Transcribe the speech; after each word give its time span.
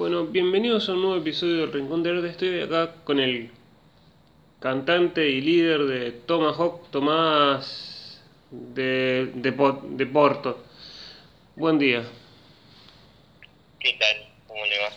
Bueno, 0.00 0.24
bienvenidos 0.24 0.88
a 0.88 0.92
un 0.92 1.02
nuevo 1.02 1.16
episodio 1.18 1.58
del 1.58 1.74
Rincón 1.74 2.02
de 2.02 2.08
Arte. 2.08 2.28
Estoy 2.30 2.62
acá 2.62 2.94
con 3.04 3.20
el 3.20 3.50
cantante 4.58 5.28
y 5.28 5.42
líder 5.42 5.82
de 5.82 6.12
Tomahawk, 6.12 6.90
Tomás 6.90 8.18
de, 8.50 9.26
de, 9.34 9.50
de 9.50 10.06
Porto. 10.06 10.64
Buen 11.54 11.78
día. 11.78 12.02
¿Qué 13.78 13.92
tal? 14.00 14.26
¿Cómo 14.48 14.64
le 14.64 14.78
va? 14.78 14.88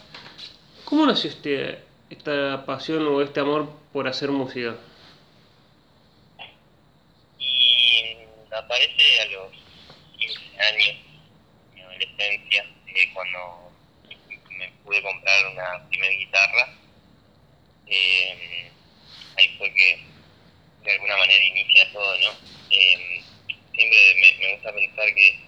¿Cómo 0.85 1.05
nació 1.05 1.31
este, 1.31 1.79
esta 2.09 2.65
pasión 2.65 3.05
o 3.05 3.21
este 3.21 3.41
amor 3.41 3.73
por 3.91 4.07
hacer 4.07 4.31
música? 4.31 4.77
Y 7.39 8.19
aparece 8.55 9.19
a 9.19 9.25
los 9.33 9.51
15 10.17 10.39
años, 10.61 10.95
mi 11.75 11.81
adolescencia, 11.81 12.63
eh, 12.87 13.11
cuando 13.13 13.62
pude 14.93 15.01
comprar 15.01 15.47
una 15.47 15.89
primera 15.89 16.13
guitarra. 16.13 16.69
Eh, 17.87 18.71
ahí 19.37 19.55
fue 19.57 19.73
que 19.73 19.99
de 20.83 20.91
alguna 20.91 21.17
manera 21.17 21.45
inicia 21.45 21.91
todo, 21.91 22.19
¿no? 22.19 22.29
Eh, 22.69 23.21
siempre 23.73 24.35
me, 24.39 24.53
gusta 24.53 24.73
pensar 24.73 25.13
que 25.15 25.39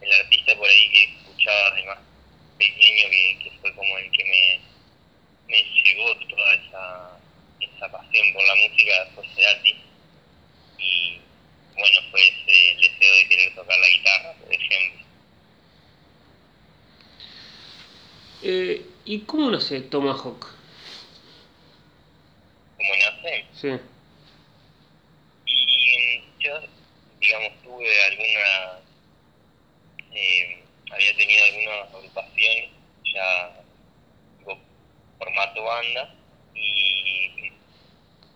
el 0.00 0.12
artista 0.12 0.56
por 0.56 0.68
ahí 0.68 0.90
que 0.90 1.04
escuchaba 1.04 1.70
de 1.76 1.84
más 1.84 1.98
pequeño, 2.58 3.10
que, 3.10 3.50
fue 3.60 3.74
como 3.74 3.98
el 3.98 4.10
que 4.10 4.24
me, 4.24 4.60
me 5.46 5.62
llegó 5.62 6.16
toda 6.16 6.54
esa, 6.54 7.20
esa 7.60 7.92
pasión 7.92 8.32
por 8.32 8.46
la 8.46 8.54
música, 8.56 9.08
fue 9.14 9.24
Cerati. 9.34 9.76
y 10.78 11.20
bueno, 11.76 12.00
fue 12.10 12.20
ese 12.20 12.74
deseo 12.80 13.14
de 13.14 13.28
querer 13.28 13.54
tocar 13.54 13.78
la 13.78 13.88
guitarra, 13.88 14.32
por 14.34 14.52
ejemplo. 14.52 15.07
Eh, 18.42 18.86
¿Y 19.04 19.20
cómo 19.22 19.50
nace 19.50 19.80
Tomahawk? 19.80 20.46
¿Cómo 22.76 22.94
nace? 22.94 23.44
Sí. 23.52 23.68
Y 25.46 26.22
yo, 26.38 26.60
digamos, 27.18 27.52
tuve 27.64 28.04
alguna, 28.04 28.78
eh, 30.14 30.62
había 30.92 31.16
tenido 31.16 31.44
algunas 31.44 31.94
agrupaciones 31.94 32.70
ya 33.12 33.60
tipo, 34.38 34.56
formato 35.18 35.64
banda 35.64 36.14
y, 36.54 36.60
y 36.60 37.52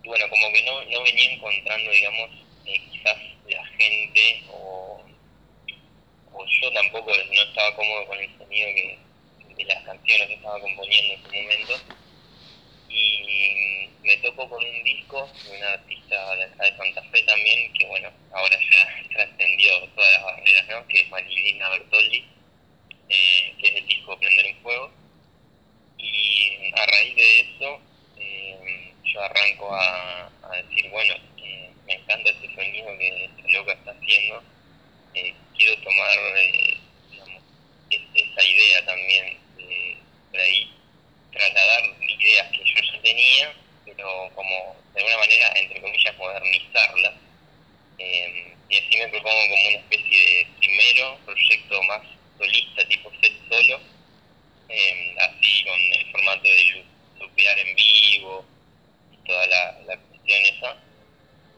bueno, 0.05 0.25
como 0.31 0.53
que 0.53 0.63
no, 0.65 0.85
no 0.85 1.03
venía 1.05 1.33
encontrando, 1.33 1.91
digamos, 1.93 2.31
eh, 2.67 2.81
quizás 2.91 3.19
la 3.49 3.65
gente 3.67 4.43
o, 4.51 5.01
o 6.33 6.47
yo 6.61 6.73
tampoco 6.73 7.13
no 7.13 7.43
estaba 7.43 7.77
cómodo 7.77 8.07
con 8.07 8.19
el 8.19 8.39
sonido 8.39 8.67
que, 8.75 8.99
las 9.65 9.85
canciones 9.85 10.29
que 10.29 10.35
estaba 10.35 10.61
componiendo 10.61 11.15
en 11.15 11.21
ese 11.21 11.43
momento 11.43 11.75
y 12.89 13.89
me 14.03 14.17
tocó 14.19 14.49
con 14.49 14.65
un 14.65 14.85
disco 14.85 15.31
de 15.45 15.57
una 15.57 15.73
artista 15.73 16.37
de 16.37 16.77
Santa 16.77 17.03
Fe 17.11 17.23
también, 17.23 17.73
que 17.73 17.87
bueno, 17.87 18.11
ahora 18.33 18.59
ya 18.59 19.09
trascendió 19.15 19.89
todas 19.95 20.13
las 20.15 20.25
barreras, 20.25 20.67
¿no? 20.69 20.89
Que 20.89 21.01
es 21.01 21.09
Marilina 21.09 21.69
Bertoldi, 21.71 22.25
eh, 23.09 23.55
que 23.61 23.69
es 23.69 23.75
el 23.77 23.87
disco 23.87 24.19
Prender 24.19 24.47
en 24.47 24.57
Fuego. 24.63 24.91
Y 25.99 26.73
a 26.75 26.87
raíz 26.87 27.17
de 27.17 27.41
eso, 27.41 27.81
eh, 28.19 28.93
yo 29.05 29.23
arranco 29.23 29.75
a, 29.75 30.31
decir, 30.69 30.91
bueno, 30.91 31.15
eh, 31.39 31.71
me 31.87 31.95
encanta 31.95 32.31
este 32.31 32.55
sonido 32.55 32.99
que 32.99 33.25
esta 33.25 33.49
loca 33.51 33.73
está 33.73 33.91
haciendo, 33.93 34.43
quiero 35.57 35.77
tomar, 35.83 36.19
esa 37.91 38.45
idea 38.45 38.85
también, 38.85 39.39
por 40.33 40.41
ahí, 40.41 40.83
trasladar 41.33 41.85
ideas 42.21 42.49
que 42.53 42.65
yo 42.65 42.83
ya 42.93 43.03
tenía, 43.03 43.57
pero 43.85 44.33
como 44.35 44.85
de 44.95 45.01
alguna 45.01 45.19
manera, 45.19 45.53
entre 45.57 45.83
comillas, 45.83 46.17
modernizarlas. 46.19 47.15
Eh, 47.99 48.59
y 48.69 48.77
así 48.79 48.99
me 48.99 49.09
propongo 49.09 49.49
como 49.51 49.69
una 49.69 49.79
especie 49.79 50.19
de 50.21 50.57
primero 50.61 51.21
proyecto 51.25 51.83
más 51.85 52.03
solista, 52.39 52.89
tipo 52.89 53.13
set 53.23 53.35
solo, 53.49 53.81
eh, 54.69 55.15
así 55.19 55.65
con 55.65 55.81
el 55.81 56.11
formato 56.13 56.43
de 56.49 56.65
lu- 56.67 56.87
lupear 57.21 57.59
en 57.61 57.75
vivo 57.77 58.51
y 59.11 59.19
toda 59.25 59.47
la, 59.49 59.81
la 59.87 59.99
cuestión 59.99 60.41
esa. 60.43 60.85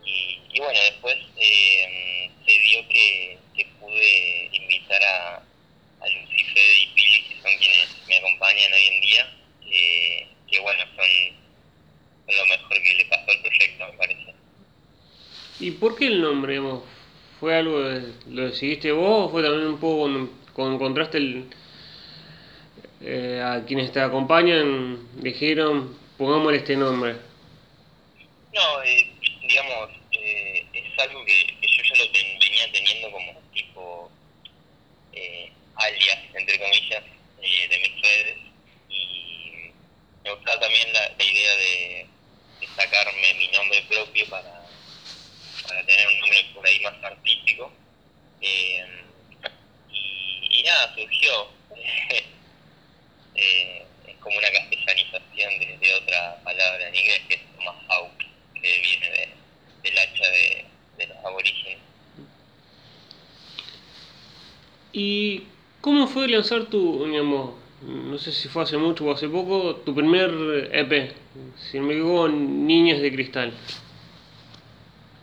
Y, 0.03 0.47
y 0.51 0.61
bueno, 0.61 0.81
después 0.81 1.17
eh, 1.37 2.31
se 2.47 2.59
dio 2.61 2.89
que, 2.89 3.45
que 3.55 3.67
pude 3.79 4.51
invitar 4.53 5.03
a, 5.05 5.49
a 6.05 6.09
Lucifede 6.09 6.83
y 6.83 6.87
Pili, 6.95 7.21
que 7.29 7.35
son 7.43 7.59
quienes 7.59 7.89
me 8.09 8.17
acompañan 8.17 8.73
hoy 8.73 8.95
en 8.95 9.01
día, 9.01 9.37
que, 9.63 10.27
que 10.51 10.61
bueno, 10.61 10.81
son, 10.97 11.07
son 12.27 12.37
lo 12.37 12.47
mejor 12.47 12.83
que 12.83 12.95
le 12.95 13.05
pasó 13.07 13.31
al 13.31 13.41
proyecto, 13.41 13.87
me 13.87 13.93
parece. 13.99 14.35
¿Y 15.61 15.71
por 15.73 15.97
qué 15.97 16.07
el 16.07 16.21
nombre? 16.21 16.53
digamos? 16.55 16.83
¿Fue 17.41 17.57
algo, 17.57 17.81
de- 17.81 18.13
lo 18.31 18.51
decidiste 18.51 18.93
vos 18.93 19.29
o 19.29 19.31
fue 19.31 19.43
también 19.43 19.67
un 19.67 19.79
poco 19.81 20.01
cuando, 20.03 20.31
cuando 20.53 20.75
encontraste 20.77 21.19
el, 21.19 21.51
eh, 23.01 23.43
a 23.45 23.65
quienes 23.67 23.93
te 23.93 24.01
acompañan, 24.01 25.09
dijeron, 25.23 25.97
pongámosle 26.17 26.59
este 26.59 26.77
nombre? 26.77 27.17
No, 28.53 28.83
eh, 28.83 29.13
digamos, 29.49 29.91
eh, 30.13 30.65
es 30.73 30.99
algo 30.99 31.25
que, 31.25 31.33
que 31.61 31.67
yo 31.67 31.83
ya 31.83 32.05
lo 32.05 32.11
ten- 32.13 32.39
venía 32.39 32.73
teniendo 32.73 33.11
como 33.11 33.33
tipo 33.53 34.11
eh, 35.13 35.51
alias, 35.77 36.19
entre 36.35 36.59
comillas, 36.59 37.05
eh, 37.43 37.69
de 37.69 37.79
mis 37.79 38.03
redes. 38.03 38.37
Y 38.89 39.71
me 40.23 40.33
gustaba 40.33 40.61
también 40.61 40.93
la, 40.93 41.09
la 41.09 41.25
idea 41.25 41.57
de, 41.57 42.07
sacarme 42.77 43.35
mi 43.35 43.49
nombre 43.49 43.83
propio 43.89 44.27
para, 44.29 44.67
para 45.69 45.87
tener 45.87 46.09
un 46.09 46.21
nombre 46.21 46.45
por 46.55 46.67
ahí 46.67 46.81
más 46.81 46.95
artístico. 47.05 47.73
Eh, 48.41 48.85
y, 49.91 50.61
y 50.61 50.63
nada, 50.65 50.95
surgió. 50.95 51.49
eh, 53.35 53.87
es 54.07 54.17
como 54.17 54.39
una 54.39 54.51
castellanización 54.51 55.59
de, 55.59 55.79
de 55.79 55.95
otra 55.95 56.41
palabra 56.43 56.89
en 56.89 56.95
inglés 56.95 57.23
que 57.29 57.35
es 57.35 57.41
Tomahawk, 57.57 58.19
que 58.55 58.81
viene 58.81 59.11
de, 59.11 59.29
del 59.83 59.99
hacha 59.99 60.31
de, 60.31 60.65
de 60.99 61.07
los 61.07 61.25
aborígenes. 61.25 61.79
¿Y 64.93 65.43
cómo 65.85 66.07
fue 66.07 66.27
lanzar 66.29 66.65
tu, 66.71 67.05
digamos, 67.05 67.57
no 67.83 68.17
sé 68.17 68.33
si 68.33 68.49
fue 68.49 68.63
hace 68.63 68.79
mucho 68.79 69.05
o 69.05 69.13
hace 69.13 69.29
poco, 69.29 69.77
tu 69.85 69.95
primer 69.95 70.31
EP? 70.73 71.15
Si 71.59 71.79
me 71.79 71.93
equivoco, 71.93 72.27
Niños 72.27 73.03
de 73.03 73.13
Cristal. 73.13 73.53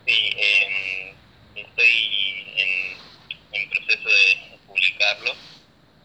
Sí, 0.06 0.14
eh, 0.38 1.14
estoy 1.56 2.54
en, 2.58 3.60
en 3.60 3.70
proceso 3.72 4.08
de 4.08 4.58
publicarlo. 4.68 5.32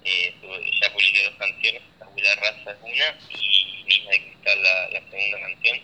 Eh, 0.05 0.35
ya 0.81 0.91
publiqué 0.91 1.25
dos 1.25 1.35
canciones, 1.35 1.83
Tabula 1.99 2.35
Raza 2.37 2.71
es 2.71 2.79
una 2.81 3.19
y 3.29 3.85
Niña 3.85 4.11
de 4.11 4.23
Cristal 4.23 4.63
la, 4.63 4.89
la 4.89 5.11
segunda 5.11 5.39
canción. 5.39 5.81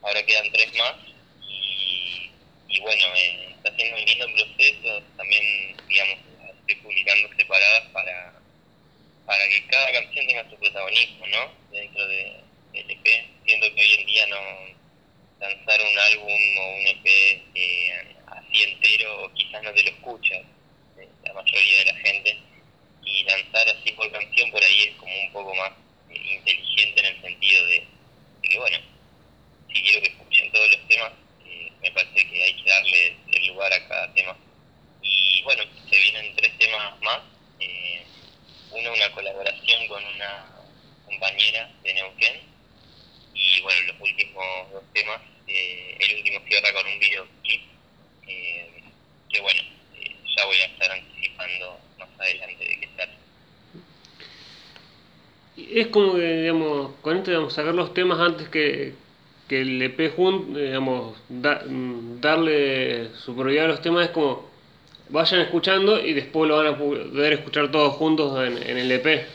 Ahora 0.00 0.24
quedan 0.24 0.50
tres 0.50 0.72
más 0.78 0.94
y, 1.46 2.30
y 2.70 2.80
bueno, 2.80 3.04
eh, 3.16 3.48
está 3.54 3.76
siendo 3.76 3.98
un 3.98 4.04
lindo 4.06 4.26
proceso. 4.32 5.02
También, 5.18 5.76
digamos, 5.86 6.27
publicando 6.76 7.28
separadas 7.36 7.84
para, 7.92 8.34
para 9.26 9.48
que 9.48 9.66
cada 9.66 9.92
canción 9.92 10.26
tenga 10.26 10.50
su 10.50 10.56
protagonismo, 10.56 11.26
¿no? 11.26 11.52
Dentro 11.70 12.06
de, 12.06 12.36
del 12.72 12.90
EP. 12.90 13.06
Siento 13.46 13.74
que 13.74 13.80
hoy 13.80 13.92
en 13.94 14.06
día 14.06 14.26
no 14.26 14.78
lanzar 15.40 15.80
un 15.80 15.98
álbum 15.98 16.58
o 16.58 16.76
un 16.78 16.86
EP 16.86 17.06
eh, 17.54 18.16
así 18.26 18.62
entero, 18.64 19.24
o 19.24 19.34
quizás 19.34 19.62
no 19.62 19.72
te 19.72 19.82
lo 19.84 19.90
escuchas 19.90 20.42
eh, 20.98 21.08
la 21.24 21.32
mayoría 21.32 21.78
de 21.78 21.84
la 21.86 21.94
gente, 21.94 22.38
y 23.04 23.24
lanzar 23.24 23.68
así 23.68 23.92
por 23.92 24.10
canción 24.10 24.50
por 24.50 24.62
ahí 24.62 24.82
es 24.82 24.96
como 24.96 25.20
un 25.20 25.32
poco 25.32 25.54
más 25.54 25.72
eh, 26.10 26.34
inteligente 26.34 27.00
en 27.00 27.06
el 27.06 27.22
sentido 27.22 27.66
de, 27.66 27.86
de 28.42 28.48
que, 28.48 28.58
bueno, 28.58 28.78
si 29.72 29.82
quiero 29.82 30.00
que 30.02 30.08
escuchen 30.08 30.52
todos 30.52 30.70
los 30.70 30.88
temas, 30.88 31.12
eh, 31.46 31.72
me 31.80 31.90
parece 31.92 32.28
que 32.28 32.42
hay 32.42 32.54
que 32.54 32.68
darle 32.70 33.16
el 33.32 33.46
lugar 33.46 33.72
a 33.72 33.88
cada 33.88 34.12
tema. 34.14 34.36
Y 35.02 35.42
bueno, 35.42 35.62
se 35.88 35.96
vienen 35.96 36.34
tres 36.34 36.58
temas 36.58 37.00
más, 37.00 37.20
eh, 37.60 38.02
uno 38.72 38.92
una 38.92 39.12
colaboración 39.12 39.86
con 39.86 40.04
una 40.04 40.46
compañera 41.06 41.70
de 41.82 41.94
Neuquén, 41.94 42.48
y 43.38 43.60
bueno, 43.60 43.80
los 43.92 44.00
últimos 44.00 44.44
dos 44.72 44.82
temas, 44.92 45.20
eh, 45.46 45.96
el 46.00 46.16
último 46.16 46.40
cierra 46.48 46.72
con 46.72 46.86
un 46.86 46.98
videoclip, 46.98 47.62
eh, 48.26 48.82
que 49.30 49.40
bueno, 49.40 49.62
eh, 49.96 50.14
ya 50.36 50.44
voy 50.44 50.56
a 50.56 50.64
estar 50.66 50.90
anticipando 50.90 51.78
más 51.98 52.08
adelante 52.18 52.64
de 52.64 52.80
qué 52.80 52.88
trata. 52.96 53.12
Y 55.56 55.80
Es 55.80 55.86
como 55.88 56.14
que, 56.14 56.42
digamos, 56.42 56.96
con 57.00 57.16
esto, 57.16 57.30
digamos, 57.30 57.54
antes 58.18 58.48
que, 58.48 58.94
que 59.48 59.60
el 59.62 59.80
EP 59.82 60.12
junto, 60.14 60.58
digamos, 60.58 61.16
da- 61.28 61.62
darle 62.20 63.08
su 63.14 63.34
prioridad 63.34 63.66
a 63.66 63.68
los 63.68 63.82
temas 63.82 64.06
es 64.06 64.10
como 64.10 64.48
vayan 65.10 65.40
escuchando 65.40 65.98
y 65.98 66.12
después 66.12 66.48
lo 66.48 66.58
van 66.58 66.66
a 66.66 66.78
poder 66.78 67.32
escuchar 67.32 67.70
todos 67.70 67.94
juntos 67.94 68.38
en, 68.46 68.76
el 68.76 68.92
EP. 68.92 69.26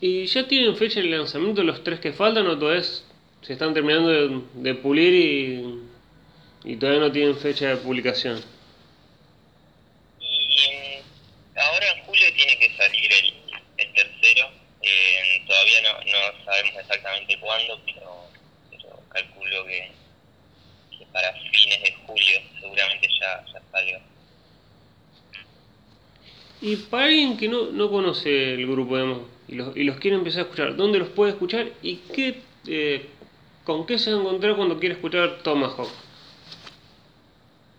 ¿Y 0.00 0.26
ya 0.26 0.46
tienen 0.46 0.76
fecha 0.76 1.00
de 1.00 1.06
lanzamiento 1.06 1.62
los 1.62 1.82
tres 1.82 1.98
que 1.98 2.12
faltan 2.12 2.46
o 2.46 2.58
todavía 2.58 2.82
se 2.84 3.52
están 3.52 3.74
terminando 3.74 4.08
de, 4.08 4.42
de 4.54 4.74
pulir 4.74 5.12
y, 5.12 5.78
y 6.64 6.76
todavía 6.76 7.00
no 7.00 7.12
tienen 7.12 7.36
fecha 7.36 7.68
de 7.68 7.76
publicación? 7.78 8.40
Y 10.20 11.02
mm, 11.02 11.58
ahora 11.58 11.92
en 11.96 12.04
julio 12.04 12.32
tiene 12.36 12.58
que 12.58 12.76
salir 12.76 13.10
el, 13.12 13.34
el 13.78 13.92
tercero. 13.94 14.50
Eh, 14.82 15.42
todavía 15.46 15.82
no, 15.82 15.92
no 16.04 16.44
sabemos 16.44 16.74
exactamente 16.80 17.36
cuándo, 17.40 17.80
pero, 17.84 18.24
pero 18.70 19.02
calculo 19.08 19.66
que, 19.66 19.90
que 20.96 21.06
para 21.06 21.32
fines 21.32 21.82
de 21.82 21.92
julio 22.06 22.40
seguramente 22.60 23.08
ya, 23.20 23.44
ya 23.52 23.60
salga. 23.72 24.00
Y 26.60 26.76
para 26.76 27.04
alguien 27.04 27.36
que 27.36 27.48
no, 27.78 27.84
no 27.84 27.90
conoce 27.90 28.54
el 28.54 28.66
grupo 28.66 28.96
digamos, 28.96 29.22
y, 29.46 29.54
los, 29.54 29.76
y 29.76 29.84
los 29.84 29.98
quiere 29.98 30.16
empezar 30.16 30.40
a 30.40 30.42
escuchar, 30.44 30.76
¿dónde 30.76 30.98
los 30.98 31.08
puede 31.08 31.32
escuchar 31.32 31.68
y 31.82 31.96
qué, 32.14 32.40
eh, 32.66 33.06
con 33.64 33.86
qué 33.86 33.98
se 33.98 34.10
va 34.12 34.18
a 34.18 34.20
encontrar 34.20 34.56
cuando 34.56 34.78
quiere 34.78 34.94
escuchar 34.96 35.42
Tomahawk? 35.42 35.88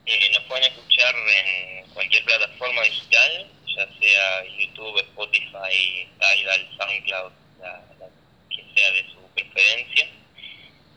Eh, 0.05 0.31
nos 0.33 0.43
pueden 0.45 0.63
escuchar 0.63 1.13
en 1.15 1.89
cualquier 1.93 2.23
plataforma 2.23 2.81
digital, 2.83 3.47
ya 3.67 3.87
sea 3.99 4.45
YouTube, 4.57 4.99
Spotify, 4.99 6.07
Tidal, 6.19 6.69
SoundCloud, 6.77 7.31
la, 7.61 7.85
la 7.99 8.07
que 8.49 8.63
sea 8.75 8.91
de 8.91 9.05
su 9.11 9.19
preferencia. 9.35 10.09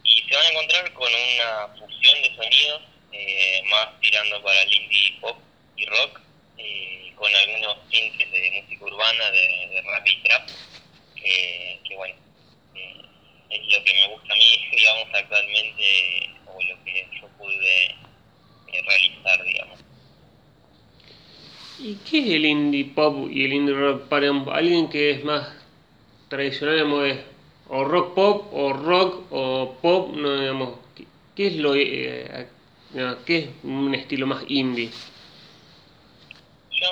Y 0.05 0.23
se 0.23 0.35
van 0.35 0.47
a 0.47 0.49
encontrar 0.49 0.93
con 0.95 1.09
una 1.13 1.69
fusión 1.79 2.23
de 2.23 2.35
sonidos, 2.35 2.83
eh, 3.13 3.63
más 3.69 4.01
tirando 4.01 4.43
para 4.43 4.63
el 4.63 4.73
indie 4.73 5.19
pop 5.21 5.37
y 5.77 5.85
rock, 5.87 6.21
eh, 6.57 7.13
con 7.17 7.35
algunos 7.35 7.89
tintes 7.89 8.31
de 8.33 8.63
música 8.63 8.85
urbana, 8.85 9.31
de, 9.31 9.69
de 9.71 9.83
rap 9.83 10.07
y 10.07 10.23
trap, 10.23 10.49
que, 11.15 11.79
que 11.87 11.97
bueno, 11.97 12.15
eh, 12.75 12.97
es 13.51 13.77
lo 13.77 13.85
que 13.85 13.95
me 13.95 14.09
gusta 14.09 14.33
a 14.33 14.37
mí, 14.37 14.69
digamos, 14.71 15.09
actualmente, 15.15 16.31
o 16.47 16.63
lo 16.63 16.85
que 16.85 17.07
yo 17.21 17.29
pude 17.39 17.85
eh, 17.85 18.83
realizar, 18.87 19.45
digamos. 19.45 19.81
¿Y 21.79 21.95
qué 22.11 22.19
es 22.19 22.27
el 22.27 22.45
indie 22.45 22.85
pop 22.87 23.22
y 23.33 23.47
el 23.47 23.53
indie 23.55 23.75
rock 23.75 24.09
para 24.09 24.29
alguien 24.29 24.91
que 24.91 25.11
es 25.13 25.25
más 25.25 25.49
tradicional, 26.29 26.75
digamos, 26.75 27.07
es 27.07 27.19
o 27.69 27.83
rock 27.83 28.15
pop 28.15 28.53
o 28.53 28.75
rock 28.75 29.27
o 29.31 29.79
pop, 29.81 30.15
no, 30.15 30.39
digamos, 30.39 30.79
¿qué, 31.35 31.47
es 31.47 31.57
lo 31.57 31.75
eh, 31.75 32.47
qué 33.25 33.39
es 33.39 33.49
un 33.63 33.95
estilo 33.95 34.27
más 34.27 34.45
indie? 34.49 34.91
Yo, 36.73 36.89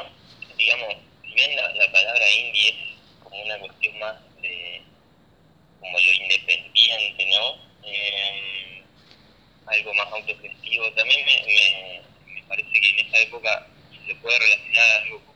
digamos, 0.56 0.94
si 1.22 1.34
bien 1.34 1.56
la, 1.56 1.74
la 1.74 1.92
palabra 1.92 2.24
indie 2.38 2.68
es 2.70 3.22
como 3.22 3.42
una 3.42 3.58
cuestión 3.58 3.98
más 3.98 4.16
de 4.40 4.80
como 5.78 5.98
lo 5.98 6.12
independiente, 6.24 7.26
¿no? 7.26 7.56
Eh, 7.84 8.82
algo 9.66 9.92
más 9.92 10.06
autogestivo, 10.10 10.90
también 10.92 11.20
me, 11.26 11.34
me, 11.44 12.34
me 12.34 12.42
parece 12.48 12.72
que 12.72 12.88
en 12.88 13.06
esa 13.06 13.18
época 13.18 13.66
se 14.06 14.14
puede 14.14 14.38
relacionar 14.38 15.02
algo 15.02 15.29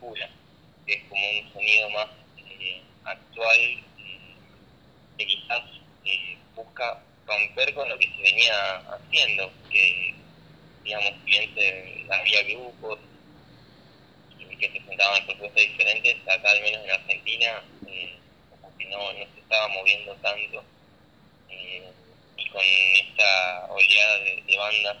textura, 0.00 0.30
que 0.86 0.94
es 0.94 1.02
como 1.08 1.30
un 1.30 1.52
sonido 1.52 1.90
más 1.90 2.08
eh, 2.38 2.82
actual, 3.04 3.58
eh, 3.58 4.34
que 5.18 5.26
quizás 5.26 5.62
eh, 6.04 6.38
busca 6.54 7.02
romper 7.26 7.74
con 7.74 7.88
lo 7.88 7.98
que 7.98 8.06
se 8.06 8.22
venía 8.22 8.76
haciendo, 8.76 9.52
que 9.70 10.14
digamos, 10.84 11.12
se, 11.26 12.06
había 12.10 12.42
grupos 12.44 12.98
que 14.58 14.70
se 14.72 14.80
juntaban 14.80 15.24
propuestas 15.24 15.62
diferentes, 15.62 16.16
acá 16.28 16.50
al 16.50 16.60
menos 16.60 16.84
en 16.84 16.90
Argentina 16.90 17.62
como 18.50 18.76
que 18.76 18.84
no, 18.86 19.12
no 19.14 19.24
se 19.34 19.40
estaba 19.40 19.68
moviendo 19.68 20.14
tanto 20.16 20.62
y 21.48 22.46
con 22.50 22.60
esta 22.60 23.66
oleada 23.70 24.18
de, 24.18 24.56
bandas 24.58 24.96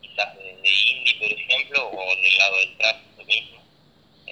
quizás 0.00 0.34
de, 0.36 0.44
de, 0.44 0.70
indie 0.70 1.14
por 1.18 1.30
ejemplo 1.30 1.90
o 1.90 2.16
del 2.16 2.38
lado 2.38 2.56
del 2.56 2.76
trap 2.78 2.96
lo 3.18 3.24
mismo 3.26 3.53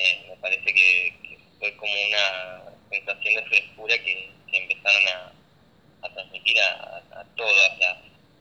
eh, 0.03 0.27
me 0.29 0.37
parece 0.37 0.65
que, 0.65 1.15
que, 1.23 1.39
fue 1.59 1.77
como 1.77 1.93
una 1.93 2.63
sensación 2.91 3.35
de 3.37 3.43
frescura 3.45 3.97
que, 3.99 4.31
que 4.51 4.59
empezaron 4.59 5.09
a, 5.09 6.07
a 6.07 6.13
transmitir 6.13 6.61
a, 6.61 7.03
a 7.21 7.25
todas 7.37 7.79
las, 7.79 7.99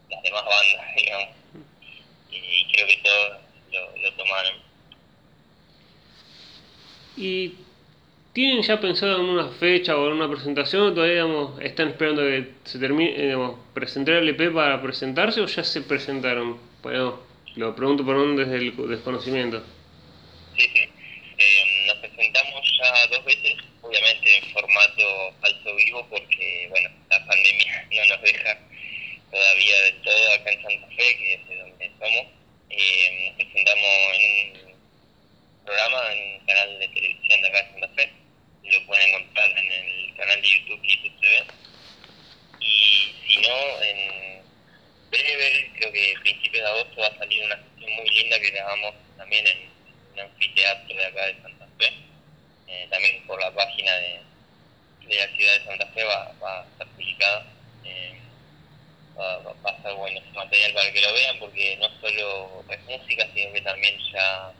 las, 0.09 0.23
demás 0.23 0.43
bandas 0.45 0.95
digamos 0.97 1.29
y, 2.31 2.37
y 2.37 2.71
creo 2.71 2.87
que 2.87 2.97
todos 2.97 3.37
lo, 3.71 3.97
lo 3.97 4.13
tomaron 4.13 4.55
y 7.17 7.53
¿Tienen 8.33 8.61
ya 8.61 8.79
pensado 8.79 9.19
en 9.19 9.25
una 9.25 9.49
fecha 9.49 9.97
o 9.97 10.07
en 10.07 10.13
una 10.13 10.29
presentación 10.29 10.83
o 10.83 10.93
todavía 10.93 11.25
digamos, 11.25 11.59
están 11.61 11.89
esperando 11.89 12.21
que 12.21 12.51
se 12.63 12.79
termine, 12.79 13.11
eh, 13.17 13.25
digamos, 13.25 13.59
presentar 13.73 14.15
el 14.15 14.29
EP 14.29 14.53
para 14.53 14.81
presentarse 14.81 15.41
o 15.41 15.47
ya 15.47 15.65
se 15.65 15.81
presentaron? 15.81 16.57
Bueno, 16.81 17.19
lo 17.57 17.75
pregunto 17.75 18.05
por 18.05 18.15
un 18.15 18.37
desde 18.37 18.55
el 18.55 18.73
desconocimiento. 18.87 19.61
Sí, 20.55 20.63
sí. 20.73 20.90
Dos 23.09 23.23
veces, 23.25 23.55
obviamente 23.81 24.37
en 24.37 24.51
formato 24.53 25.33
falso 25.39 25.75
vivo 25.75 26.07
porque, 26.09 26.67
bueno, 26.69 26.89
la 27.09 27.25
pandemia 27.25 27.87
no 27.91 28.05
nos 28.05 28.21
deja 28.21 28.57
todavía 29.29 29.81
del 29.81 30.01
todo 30.01 30.33
acá 30.33 30.51
en 30.51 30.61
Santa 30.63 30.87
Fe, 30.95 31.17
que 31.17 31.33
es 31.35 31.47
de 31.47 31.57
donde 31.57 31.91
somos. 31.99 32.25
Eh, 32.69 33.33
presentamos 33.37 34.13
en 34.13 34.65
un 34.65 35.65
programa 35.65 36.13
en 36.13 36.39
un 36.39 36.45
canal 36.45 36.79
de 36.79 36.87
televisión 36.87 37.41
de 37.41 37.47
acá 37.47 37.61
de 37.63 37.71
Santa 37.71 37.87
Fe 37.95 38.21
lo 38.71 38.85
pueden 38.85 39.09
encontrar 39.09 39.49
en 39.57 39.71
el 39.71 40.15
canal 40.15 40.41
de 40.41 40.47
YouTube 40.47 40.81
YouTube 40.83 41.19
TV. 41.19 41.43
Y 42.59 43.15
si 43.27 43.41
no, 43.41 43.83
en 43.83 44.41
breve, 45.09 45.71
creo 45.77 45.91
que 45.91 46.15
a 46.15 46.21
principios 46.21 46.63
de 46.63 46.69
agosto 46.69 47.01
va 47.01 47.07
a 47.07 47.17
salir 47.17 47.43
una 47.43 47.57
sesión 47.57 47.91
muy 47.95 48.09
linda 48.09 48.39
que 48.39 48.51
grabamos 48.51 48.95
también 49.17 49.47
en 49.47 49.69
un 50.13 50.19
anfiteatro 50.19 50.95
de 50.95 51.05
acá 51.05 51.25
de 51.25 51.41
Santa 51.41 51.67
Fe. 51.79 51.93
Eh, 52.71 52.87
también 52.89 53.25
por 53.27 53.39
la 53.39 53.51
página 53.51 53.91
de, 53.97 54.21
de, 55.07 55.15
la 55.15 55.35
ciudad 55.35 55.53
de 55.53 55.65
Santa 55.65 55.87
Fe 55.87 56.03
va, 56.05 56.31
va 56.41 56.61
a 56.61 56.63
estar 56.63 56.87
publicada. 56.87 57.45
Eh, 57.83 58.19
va, 59.17 59.69
a 59.69 59.75
estar 59.75 59.93
bueno 59.95 60.19
ese 60.19 60.31
material 60.31 60.73
para 60.73 60.91
que 60.91 61.01
lo 61.01 61.13
vean 61.13 61.39
porque 61.39 61.77
no 61.77 61.89
solo 61.99 62.63
es 62.69 62.83
música, 62.85 63.27
sino 63.33 63.53
que 63.53 63.61
también 63.61 63.95
ya 64.13 64.51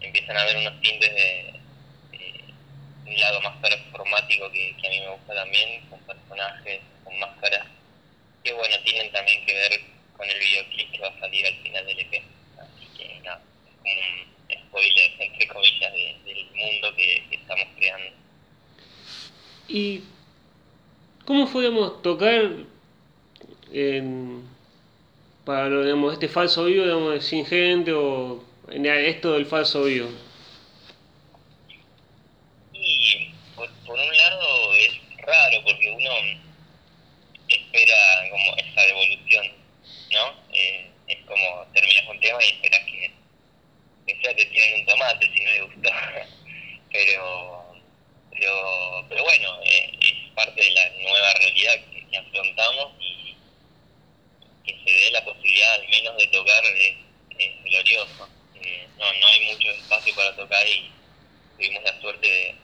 empiezan 0.00 0.36
a 0.36 0.42
haber 0.42 0.56
unos 0.56 0.80
tintes 0.80 1.14
de 1.14 1.52
un 3.12 3.20
lado 3.20 3.40
más 3.42 3.56
performático 3.58 4.50
que, 4.50 4.74
que 4.80 4.86
a 4.86 4.90
mí 4.90 5.00
me 5.00 5.10
gusta 5.10 5.34
también, 5.34 5.86
con 5.88 6.00
personajes, 6.00 6.80
con 7.04 7.18
máscaras, 7.18 7.66
que 8.42 8.52
bueno, 8.52 8.74
tienen 8.84 9.12
también 9.12 9.44
que 9.44 9.54
ver 9.54 9.80
con 10.16 10.28
el 10.28 10.38
videoclip 10.38 10.90
que 10.92 10.98
va 10.98 11.08
a 11.08 11.20
salir 11.20 11.46
al 11.46 11.56
final 11.62 11.86
del 11.86 11.98
EP. 12.00 12.22
Así 12.58 12.86
que 12.96 13.20
nada, 13.20 13.40
es 13.84 14.58
un 14.58 14.68
spoiler, 14.68 15.12
entre 15.18 15.48
comillas, 15.48 15.92
de, 15.92 16.16
mundo 16.54 16.94
que, 16.96 17.24
que, 17.28 17.36
estamos 17.36 17.66
creando. 17.76 18.10
¿Y 19.68 20.02
cómo 21.24 21.50
podemos 21.50 22.02
tocar 22.02 22.50
en, 23.72 24.42
para 25.44 25.68
digamos, 25.68 26.12
este 26.12 26.28
falso 26.28 26.64
vivo, 26.64 26.84
digamos, 26.84 27.24
sin 27.24 27.46
gente 27.46 27.92
o 27.92 28.44
en 28.68 28.86
esto 28.86 29.32
del 29.34 29.46
falso 29.46 29.84
vivo? 29.84 30.08
raro 35.22 35.62
porque 35.64 35.90
uno 35.90 36.10
espera 37.48 37.96
como 38.30 38.56
esa 38.56 38.82
devolución, 38.82 39.46
¿no? 40.10 40.34
Eh, 40.52 40.90
es 41.08 41.18
como 41.26 41.66
terminas 41.72 42.08
un 42.08 42.20
tema 42.20 42.38
y 42.42 42.46
esperas 42.46 42.80
que, 42.80 43.10
que 44.06 44.20
sea 44.22 44.36
te 44.36 44.46
tiren 44.46 44.80
un 44.80 44.86
tomate 44.86 45.30
si 45.32 45.44
no 45.44 45.50
le 45.50 45.62
gustó. 45.62 45.90
pero, 47.04 47.64
pero, 48.30 49.04
pero 49.08 49.24
bueno, 49.24 49.60
eh, 49.64 49.98
es 50.00 50.30
parte 50.34 50.60
de 50.62 50.70
la 50.70 50.90
nueva 51.02 51.32
realidad 51.34 51.74
que, 51.90 52.06
que, 52.08 52.16
afrontamos 52.16 52.92
y 53.00 53.36
que 54.64 54.78
se 54.84 54.90
dé 54.90 55.10
la 55.10 55.24
posibilidad 55.24 55.74
al 55.74 55.88
menos 55.88 56.16
de 56.16 56.26
tocar 56.28 56.64
es, 56.64 56.96
es 57.38 57.64
glorioso. 57.64 58.28
Eh, 58.62 58.86
no, 58.98 59.12
no 59.12 59.26
hay 59.26 59.52
mucho 59.52 59.70
espacio 59.70 60.14
para 60.14 60.36
tocar 60.36 60.66
y 60.66 60.90
tuvimos 61.56 61.82
la 61.82 62.00
suerte 62.00 62.26
de 62.26 62.54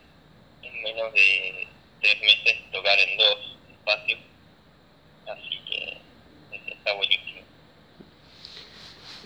en 0.63 0.83
menos 0.83 1.13
de 1.13 1.67
tres 2.01 2.21
meses 2.21 2.57
tocar 2.73 2.99
en 2.99 3.17
dos 3.17 3.39
espacios, 3.73 4.21
así 5.27 5.59
que 5.69 5.97
está 6.73 6.93
buenísimo. 6.93 7.41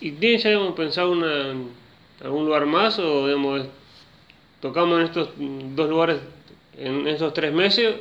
¿Y 0.01 0.13
tienes 0.13 0.43
ya 0.43 0.51
digamos, 0.51 0.75
pensado 0.75 1.13
una, 1.13 1.71
algún 2.21 2.47
lugar 2.47 2.67
más 2.67 2.99
o 2.99 3.27
digamos, 3.27 3.67
tocamos 4.63 5.01
en 5.01 5.07
estos 5.07 5.31
dos 5.37 5.91
lugares 5.91 6.21
en 6.79 7.07
esos 7.07 7.35
tres 7.35 7.53
meses, 7.53 7.97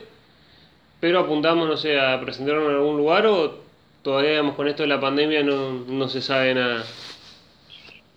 pero 1.00 1.20
apuntamos, 1.20 1.68
no 1.68 1.76
sé, 1.76 2.00
a 2.00 2.22
presentarnos 2.22 2.70
en 2.70 2.76
algún 2.76 2.98
lugar 2.98 3.26
o 3.26 3.64
todavía, 4.04 4.32
digamos, 4.32 4.56
con 4.56 4.68
esto 4.68 4.84
de 4.84 4.90
la 4.90 5.02
pandemia 5.02 5.44
no, 5.44 5.72
no 5.72 6.08
se 6.08 6.22
sabe 6.22 6.54
nada. 6.54 6.86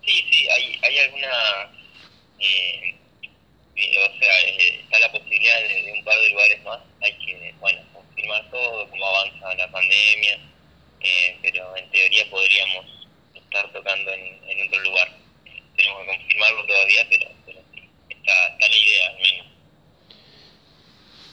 Sí, 0.05 0.25
sí, 0.31 0.49
hay, 0.49 0.79
hay 0.83 0.99
alguna, 0.99 1.73
eh, 2.39 2.95
eh 3.77 4.07
o 4.07 4.19
sea, 4.19 4.41
eh, 4.47 4.81
está 4.83 4.99
la 5.01 5.11
posibilidad 5.11 5.61
de, 5.63 5.83
de, 5.83 5.93
un 5.93 6.05
par 6.05 6.19
de 6.21 6.31
lugares 6.31 6.63
más, 6.63 6.81
hay 7.03 7.13
que, 7.15 7.55
bueno, 7.59 7.81
confirmar 7.95 8.51
todo, 8.51 8.89
cómo 8.91 9.07
avanza 9.07 9.55
la 9.55 9.71
pandemia, 9.71 10.39
eh, 11.01 11.39
pero 11.43 11.77
en 11.77 11.91
teoría 11.91 12.31
podríamos 12.31 12.85
estar 13.35 13.73
tocando 13.73 14.13
en, 14.13 14.39
en 14.49 14.69
otro 14.69 14.81
lugar. 14.83 15.09
Tenemos 15.77 16.03
que 16.03 16.07
confirmarlo 16.07 16.67
todavía, 16.67 17.07
pero 17.09 17.31
está, 18.25 18.47
está 18.49 18.69
la 18.69 18.77
idea 18.77 19.45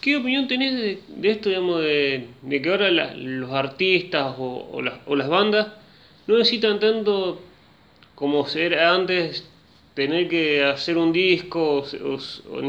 ¿Qué 0.02 0.18
opinión 0.18 0.48
tenés 0.48 1.00
de, 1.08 1.30
esto, 1.30 1.50
de, 1.50 2.62
que 2.62 2.70
ahora 2.70 2.90
los 2.90 3.52
artistas 3.52 4.34
o, 4.38 4.82
las, 4.82 5.30
bandas 5.30 5.68
no 6.26 6.38
necesitan 6.38 6.80
tanto 6.80 7.40
como 8.16 8.48
era 8.48 8.96
antes 8.96 9.48
tener 9.94 10.28
que 10.28 10.64
hacer 10.64 10.98
un 10.98 11.14
disco, 11.14 11.84
o, 11.84 12.18
o 12.52 12.62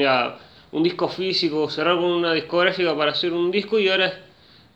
un 0.72 0.82
disco 0.82 1.08
físico, 1.08 1.70
cerrar 1.70 1.96
con 1.96 2.04
una 2.04 2.34
discográfica 2.34 2.94
para 2.96 3.12
hacer 3.12 3.32
un 3.32 3.50
disco 3.50 3.78
y 3.78 3.88
ahora 3.88 4.08
es 4.08 4.14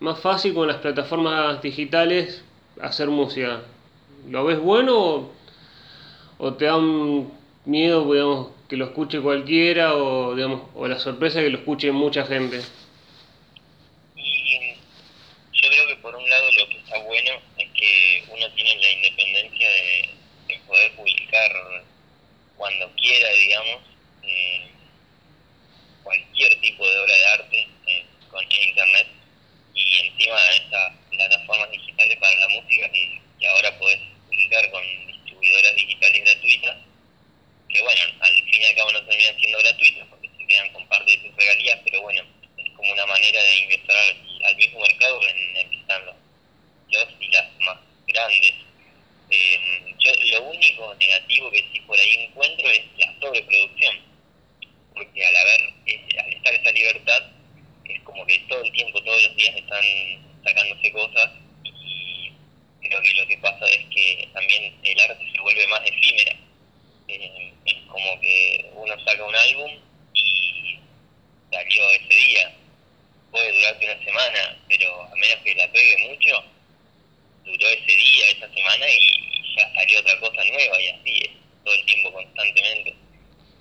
más 0.00 0.18
fácil 0.18 0.54
con 0.54 0.66
las 0.66 0.78
plataformas 0.78 1.60
digitales 1.60 2.42
hacer 2.80 3.08
música. 3.08 3.60
¿Lo 4.30 4.44
ves 4.44 4.58
bueno 4.58 5.28
o, 6.38 6.52
te 6.54 6.64
da 6.64 6.78
miedo, 7.66 8.12
digamos, 8.12 8.55
que 8.68 8.76
lo 8.76 8.86
escuche 8.86 9.20
cualquiera 9.20 9.94
o, 9.94 10.34
digamos, 10.34 10.70
o 10.74 10.88
la 10.88 10.98
sorpresa 10.98 11.40
que 11.40 11.50
lo 11.50 11.58
escuche 11.58 11.92
mucha 11.92 12.26
gente? 12.26 12.60
Y 14.16 14.74
yo 15.52 15.68
creo 15.68 15.86
que 15.88 15.96
por 15.96 16.14
un 16.14 16.28
lado 16.28 16.50
lo 16.52 16.68
que 16.68 16.78
está 16.78 16.98
bueno 16.98 17.32
es 17.58 17.68
que 17.70 18.24
uno 18.28 18.50
tiene 18.54 18.76
la 18.76 18.92
independencia 18.92 19.68
de 19.68 20.60
poder 20.66 20.92
publicar 20.96 21.52
cuando 22.56 22.90
quiera, 22.96 23.28
digamos, 23.32 23.82
eh, 24.22 24.70
cualquier 26.02 26.60
tipo 26.60 26.88
de 26.88 26.98
obra 26.98 27.14
de 27.14 27.26
arte 27.26 27.68
eh, 27.86 28.04
con 28.30 28.42
internet 28.42 29.06
y 29.74 30.06
encima 30.06 30.40
de 30.40 30.56
estas 30.56 30.92
plataformas 31.10 31.70
digitales 31.70 32.16
para 32.18 32.40
la 32.40 32.48
música 32.48 32.90
que, 32.90 33.20
ahora 33.48 33.78
puedes 33.78 34.00
publicar 34.26 34.70
con 34.72 34.82
distribuidoras 35.06 35.76
digitales 35.76 36.24
gratuitas, 36.24 36.76
que 37.76 37.82
bueno, 37.82 38.00
al 38.20 38.34
fin 38.34 38.62
y 38.62 38.64
al 38.64 38.74
cabo 38.74 38.92
no 38.92 39.04
terminan 39.04 39.38
siendo 39.38 39.58
gratuitas 39.58 40.06
porque 40.08 40.30
se 40.30 40.46
quedan 40.46 40.72
con 40.72 40.86
parte 40.88 41.10
de 41.10 41.16
tus 41.18 41.36
regalías, 41.36 41.78
pero 41.84 42.02
bueno, 42.02 42.22
es 42.56 42.72
como 42.72 42.92
una 42.92 43.06
manera 43.06 43.42
de 43.42 43.58
ingresar 43.58 43.96
al, 44.44 44.56
mismo 44.56 44.80
mercado 44.80 45.20
en 45.28 45.56
el 45.56 45.70
que 45.70 45.76
están 45.76 46.06
los, 46.06 46.14
los 46.90 47.08
y 47.20 47.28
las 47.28 47.52
más 47.60 47.78
grandes. 48.06 48.54
Eh, 49.28 49.94
yo 49.98 50.12
lo 50.38 50.42
único 50.44 50.94
negativo 50.94 51.50
que 51.50 51.64
sí 51.72 51.80
por 51.80 51.98
ahí 51.98 52.14
encuentro 52.14 52.70
es 52.70 52.82
la 52.96 53.14
sobreproducción, 53.20 53.96
porque 54.94 55.26
al 55.26 55.36
haber, 55.36 55.60
al 56.18 56.32
estar 56.32 56.54
esa 56.54 56.72
libertad, 56.72 57.22
es 57.84 58.00
como 58.02 58.24
que 58.24 58.38
todo 58.48 58.62
el 58.62 58.72
tiempo, 58.72 59.02
todos 59.02 59.22
los 59.22 59.36
días 59.36 59.54
están 59.56 59.84
sacándose 60.44 60.92
cosas 60.92 61.30
y 61.64 62.32
creo 62.80 63.02
que 63.02 63.14
lo 63.14 63.26
que 63.26 63.38
pasa 63.38 63.66
es 63.68 63.84
que 63.92 64.28
también 64.32 64.74
el 64.82 65.00
arte 65.00 65.30
se 65.30 65.40
vuelve 65.40 65.66
más 65.66 65.82
efímera. 65.84 66.36
Eh, 67.08 67.52
es 67.64 67.74
como 67.88 68.20
que 68.20 68.70
uno 68.74 68.94
saca 69.04 69.24
un 69.24 69.34
álbum 69.34 69.70
y 70.12 70.78
salió 71.50 71.90
ese 71.90 72.14
día, 72.14 72.52
puede 73.30 73.52
durarte 73.52 73.84
una 73.84 74.04
semana, 74.04 74.58
pero 74.68 75.02
a 75.02 75.14
menos 75.14 75.38
que 75.44 75.54
la 75.54 75.70
pegue 75.70 76.08
mucho, 76.08 76.44
duró 77.44 77.68
ese 77.68 77.92
día, 77.92 78.30
esa 78.30 78.52
semana 78.52 78.86
y, 78.88 79.56
ya 79.56 79.72
salió 79.72 80.00
otra 80.00 80.20
cosa 80.20 80.44
nueva 80.44 80.80
y 80.80 80.88
así 80.88 81.18
es, 81.24 81.30
todo 81.64 81.74
el 81.74 81.84
tiempo 81.86 82.12
constantemente. 82.12 82.94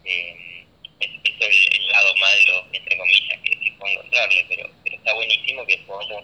Eh, 0.05 0.65
eso 0.99 1.43
es 1.43 1.67
el, 1.77 1.87
lado 1.89 2.15
malo, 2.15 2.65
entre 2.73 2.97
comillas, 2.97 3.39
que, 3.43 3.59
que 3.59 3.71
puedo 3.73 3.93
encontrarle, 3.93 4.45
pero, 4.49 4.69
pero 4.83 4.95
está 4.97 5.13
buenísimo 5.13 5.65
que 5.65 5.77
podamos 5.79 6.23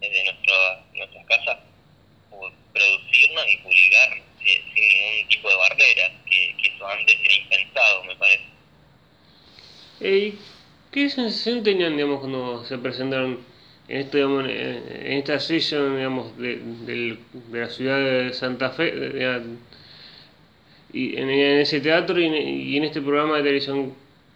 desde 0.00 0.24
nuestra, 0.24 0.84
nuestras 0.94 1.26
casas 1.26 1.58
producirnos 2.72 3.44
y 3.48 3.56
publicar 3.58 4.22
sin, 4.38 4.74
ningún 4.74 5.28
tipo 5.28 5.48
de 5.48 5.56
barrera, 5.56 6.12
que, 6.30 6.54
que, 6.60 6.68
eso 6.68 6.86
antes 6.86 7.16
era 7.20 7.34
impensado, 7.34 8.04
me 8.04 8.16
parece. 8.16 8.44
¿Qué 10.92 11.10
sensación 11.10 11.57
tenían, 11.72 11.96
digamos, 11.96 12.20
cuando 12.20 12.64
se 12.64 12.78
presentaron 12.78 13.38
en, 13.88 13.96
esto, 13.96 14.18
digamos, 14.18 14.44
en 14.48 15.12
esta 15.12 15.40
sesión 15.40 15.96
digamos, 15.96 16.36
de, 16.36 16.60
de, 16.84 17.18
la 17.52 17.68
ciudad 17.68 17.98
de 17.98 18.32
Santa 18.32 18.70
Fe, 18.70 18.92
y 20.92 21.16
en, 21.18 21.30
ese 21.30 21.80
teatro 21.80 22.18
y 22.18 22.76
en, 22.76 22.84
este 22.84 23.00
programa 23.00 23.36
de 23.38 23.42
televisión, 23.42 23.94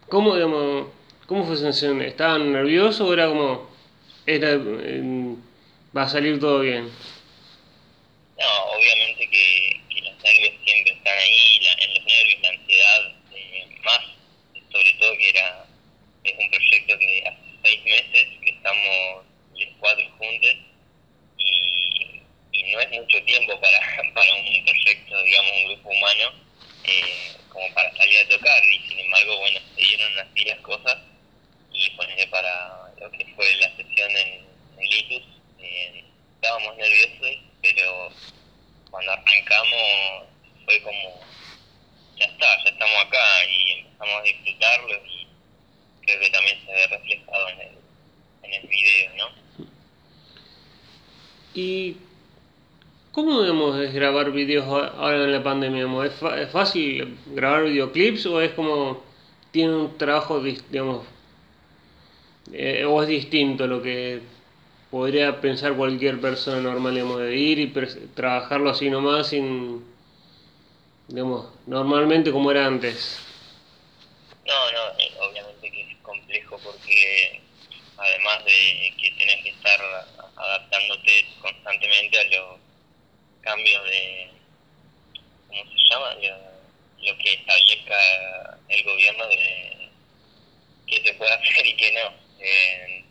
¿cómo, 0.09 0.35
digamos, 0.35 0.89
cómo 1.27 1.45
fue 1.45 1.55
esa 1.55 1.65
sensación? 1.65 2.03
¿Estaban 2.03 2.53
nerviosos 2.53 3.09
o 3.09 3.13
era 3.13 3.29
como, 3.29 3.71
era, 4.27 4.57
va 5.97 6.03
a 6.03 6.09
salir 6.09 6.41
todo 6.41 6.61
bien? 6.61 6.85
No, 8.39 8.65
obviamente 8.77 9.29
que, 9.29 9.81
que 9.89 10.01
los 10.03 10.23
nervios 10.23 10.55
siempre 10.65 10.93
están 10.95 11.19
ahí, 11.19 11.61
en 11.81 11.95
los 11.95 12.05
nervios, 12.05 12.43
la 12.43 12.49
ansiedad, 12.49 13.13
eh, 13.35 13.67
más, 13.85 14.01
sobre 14.71 14.93
todo 14.99 15.13
que 15.17 15.29
era, 15.29 15.67
es 16.25 16.35
un 16.39 16.51
proyecto 16.51 16.99
que 16.99 17.25
hace 17.27 17.59
seis 17.63 17.85
meses 17.85 18.29
que 18.43 18.51
estamos 18.51 19.25
cuatro 19.83 20.05
juntos 20.17 20.57
y, 21.39 22.23
y, 22.53 22.63
no 22.73 22.81
es 22.81 22.91
mucho 22.91 23.23
tiempo 23.25 23.61
para, 23.61 23.81
para 24.15 24.35
un 24.35 24.65
proyecto, 24.65 25.23
digamos, 25.25 25.53
un 25.57 25.65
grupo 25.75 25.89
humano, 25.91 26.33
eh, 26.85 27.37
como 27.49 27.75
para 27.75 27.95
salir 27.97 28.19
a 28.19 28.29
tocar 28.29 28.65
y 28.65 28.89
sin 28.89 29.01
embargo, 29.01 29.39
bueno, 29.39 29.61
se 29.75 29.83
dieron 29.83 30.19
así 30.21 30.45
las 30.45 30.59
cosas 30.61 30.99
y 31.73 31.91
ponerle 31.91 32.27
para 32.29 32.93
lo 33.01 33.11
que 33.11 33.27
fue 33.35 33.57
la 33.57 33.77
sesión 33.77 34.11
en, 34.11 34.47
en 34.79 34.89
Litus, 34.89 35.23
eh, 35.59 36.05
estábamos 36.37 36.77
nerviosos, 36.77 37.39
pero 37.61 38.13
cuando 38.91 39.13
arrancamos 39.13 40.29
fue 40.65 40.81
como, 40.83 41.21
ya 42.19 42.27
está, 42.27 42.65
ya 42.65 42.71
estamos 42.71 43.05
acá 43.05 43.45
y 43.47 43.73
empezamos 43.73 44.15
a 44.15 44.23
disfrutarlo 44.23 45.07
y 45.07 45.27
creo 46.03 46.21
que 46.21 46.31
también 46.31 46.65
se 46.65 46.73
ve 46.73 46.87
reflejado 46.87 47.49
en 47.49 47.61
el, 47.61 47.79
en 48.45 48.53
el 48.53 48.69
video, 48.69 49.17
¿no? 49.17 49.43
¿Y 51.55 51.97
cómo 53.13 53.43
debemos 53.43 53.79
videos 54.47 54.67
ahora 54.67 55.25
en 55.25 55.33
la 55.33 55.43
pandemia? 55.43 55.87
¿Es, 56.05 56.51
fácil 56.51 57.19
grabar 57.27 57.65
videoclips 57.65 58.27
o 58.27 58.41
es 58.41 58.53
como 58.53 59.03
tiene 59.51 59.75
un 59.75 59.99
trabajo, 59.99 60.41
digamos, 60.41 61.07
eh, 62.53 62.85
o 62.85 63.03
es 63.03 63.09
distinto 63.09 63.67
lo 63.67 63.83
que 63.83 64.21
podría 64.91 65.41
pensar 65.41 65.75
cualquier 65.75 66.21
persona 66.21 66.61
normal, 66.61 66.95
digamos, 66.95 67.21
de 67.21 67.37
ir 67.37 67.59
y 67.59 67.73
trabajarlo 68.15 68.71
así 68.71 68.91
nomás 68.91 69.29
sin, 69.29 69.85
digamos, 71.09 71.47
normalmente 71.67 72.33
como 72.33 72.51
era 72.51 72.67
antes? 72.67 73.21
No, 74.47 74.73
no, 74.73 74.99
eh, 74.99 75.13
obviamente 75.21 75.71
que 75.71 75.93
es 75.93 75.99
complejo 75.99 76.59
porque 76.65 77.41
además 77.97 78.45
de 78.45 78.93
que 79.01 79.11
tenés 79.13 79.43
que 79.43 79.51
estar 79.51 79.81
adaptándote 80.37 81.27
constantemente 81.41 82.19
a 82.19 82.25
los 82.25 82.61
cambios 83.43 83.85
de, 83.85 84.31
¿cómo 84.31 84.31
se 84.31 84.32
llama? 85.93 86.15
Lo, 86.15 87.19
que 87.19 87.33
establezca 87.33 88.59
el 88.69 88.83
gobierno 88.85 89.27
de 89.29 89.89
qué 90.87 91.03
se 91.05 91.15
puede 91.15 91.33
hacer 91.35 91.67
y 91.67 91.75
qué 91.75 91.93
no. 91.93 92.13
Eh, 92.41 93.05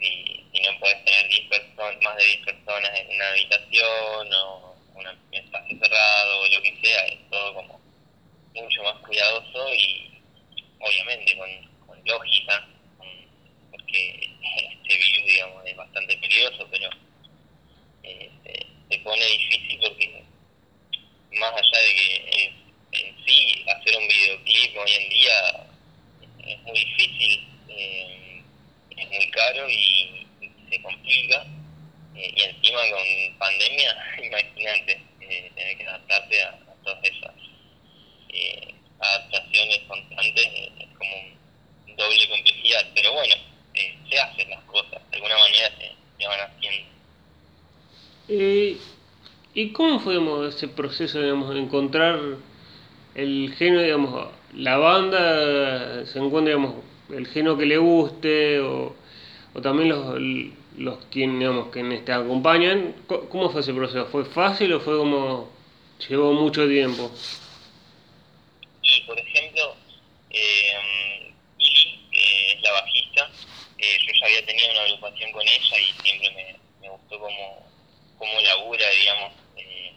si, 0.00 0.60
no 0.60 0.78
puedes 0.80 1.04
tener 1.04 1.28
10 1.28 1.48
personas, 1.48 2.02
más 2.02 2.16
de 2.16 2.24
10 2.24 2.44
personas 2.44 2.98
en 2.98 3.14
una 3.14 3.28
habitación 3.28 4.32
o 4.34 4.76
un 4.94 5.06
espacio 5.32 5.78
cerrado 5.78 6.40
o 6.40 6.48
lo 6.48 6.62
que 6.62 6.80
sea, 6.82 7.06
es 7.06 7.30
todo 7.30 7.54
como 7.54 7.80
mucho 8.54 8.82
más 8.82 8.96
cuidadoso 9.06 9.74
y 9.74 10.20
obviamente 10.80 11.36
con, 11.36 11.86
con 11.86 12.04
lógica 12.04 12.66
que 13.88 14.30
este 14.82 14.96
virus, 14.96 15.26
digamos, 15.26 15.66
es 15.66 15.76
bastante 15.76 16.16
peligroso, 16.18 16.68
pero 16.70 16.90
eh, 18.02 18.30
se, 18.88 18.98
pone 18.98 19.24
difícil 19.24 19.78
porque 19.80 20.22
más 21.38 21.52
allá 21.52 21.78
de 21.78 21.94
que 21.94 22.52
en, 22.92 23.26
sí 23.26 23.64
hacer 23.68 23.96
un 23.96 24.08
videoclip 24.08 24.76
hoy 24.78 24.92
en 24.92 25.08
día 25.10 25.66
es 26.46 26.58
muy 26.62 26.78
difícil, 26.78 27.48
eh, 27.68 28.42
es 28.96 29.08
muy 29.08 29.30
caro 29.30 29.68
y, 29.68 30.26
se 30.70 30.82
complica, 30.82 31.46
eh, 32.14 32.32
y 32.36 32.42
encima 32.42 32.80
con 32.90 33.38
pandemia, 33.38 33.96
imagínate, 34.22 35.00
tener 35.18 35.78
que 35.78 35.86
adaptarte 35.86 36.42
a, 36.42 36.58
todas 36.84 37.04
esas 37.04 37.32
adaptaciones 39.00 39.80
constantes 39.88 40.46
es 40.78 40.88
como 40.96 41.16
un 41.86 41.96
doble 41.96 42.28
complejidad, 42.28 42.86
pero 42.94 43.12
bueno, 43.12 43.34
se 44.10 44.18
hacen 44.18 44.50
las 44.50 44.62
cosas, 44.64 45.00
de 45.10 45.16
alguna 45.16 45.38
manera 45.38 45.70
se, 46.18 46.26
van 46.26 46.40
haciendo. 46.40 46.88
Eh, 48.28 48.76
¿Y 50.12 50.16
cómo 50.16 50.36
fue 50.38 50.48
ese 50.48 50.68
proceso 50.68 51.20
de 51.20 51.28
encontrar 51.58 52.18
el 53.14 53.54
género, 53.56 53.82
digamos, 53.82 54.28
la 54.54 54.76
banda 54.76 56.06
se 56.06 56.18
encuentra 56.18 56.54
digamos, 56.54 56.84
el 57.14 57.26
género 57.26 57.56
que 57.56 57.66
le 57.66 57.78
guste 57.78 58.60
o, 58.60 58.94
o 59.54 59.60
también 59.60 59.88
los, 59.88 60.20
los 60.76 61.04
quien, 61.06 61.38
digamos, 61.38 61.68
quienes 61.68 62.04
te 62.04 62.12
acompañan? 62.12 62.94
¿Cómo 63.06 63.50
fue 63.50 63.60
ese 63.60 63.74
proceso? 63.74 64.06
¿Fue 64.06 64.24
fácil 64.24 64.72
o 64.74 64.80
fue 64.80 64.96
como 64.96 65.50
llevó 66.08 66.32
mucho 66.32 66.66
tiempo? 66.68 67.10
Y 68.82 69.00
por 69.02 69.18
ejemplo, 69.18 69.74
eh, 70.30 71.32
Ili, 71.58 72.00
que 72.10 72.52
es 72.52 72.62
la 72.62 72.72
bajista, 72.72 73.30
eh, 73.78 73.98
había 74.22 74.44
tenido 74.44 74.70
una 74.70 74.82
agrupación 74.82 75.32
con 75.32 75.42
ella 75.42 75.80
y 75.80 76.02
siempre 76.02 76.30
me, 76.30 76.56
me 76.80 76.88
gustó 76.88 77.18
cómo, 77.18 77.66
cómo 78.18 78.40
labura, 78.40 78.88
digamos. 78.90 79.32
Eh, 79.56 79.92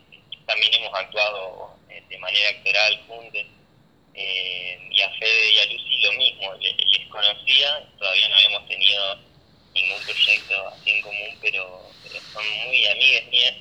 también 0.45 0.73
hemos 0.75 0.93
actuado 0.93 1.75
eh, 1.89 2.03
de 2.09 2.17
manera 2.17 2.49
actoral 2.49 3.01
juntos. 3.07 3.45
Eh, 4.13 4.79
y 4.91 5.01
a 5.01 5.09
Fede 5.11 5.53
y 5.53 5.59
a 5.59 5.65
Lucy 5.67 6.01
lo 6.03 6.11
mismo, 6.13 6.53
les, 6.55 7.07
conocía, 7.07 7.87
todavía 7.97 8.27
no 8.27 8.35
habíamos 8.35 8.67
tenido 8.67 9.15
ningún 9.73 10.01
proyecto 10.03 10.67
así 10.67 10.89
en 10.89 11.01
común, 11.01 11.37
pero, 11.41 11.89
son 12.33 12.49
muy 12.65 12.85
amigas 12.87 13.25
mías. 13.27 13.55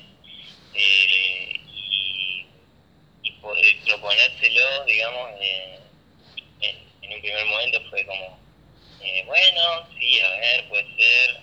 y, 0.75 1.61
y 3.23 3.31
proponérselo, 3.85 4.85
digamos, 4.85 5.31
en, 5.39 5.79
en, 7.01 7.10
primer 7.21 7.45
momento 7.45 7.81
fue 7.89 8.05
como, 8.05 8.39
bueno, 9.25 9.87
sí, 9.99 10.19
a 10.19 10.29
ver, 10.29 10.67
puede 10.69 10.85
ser, 10.95 11.41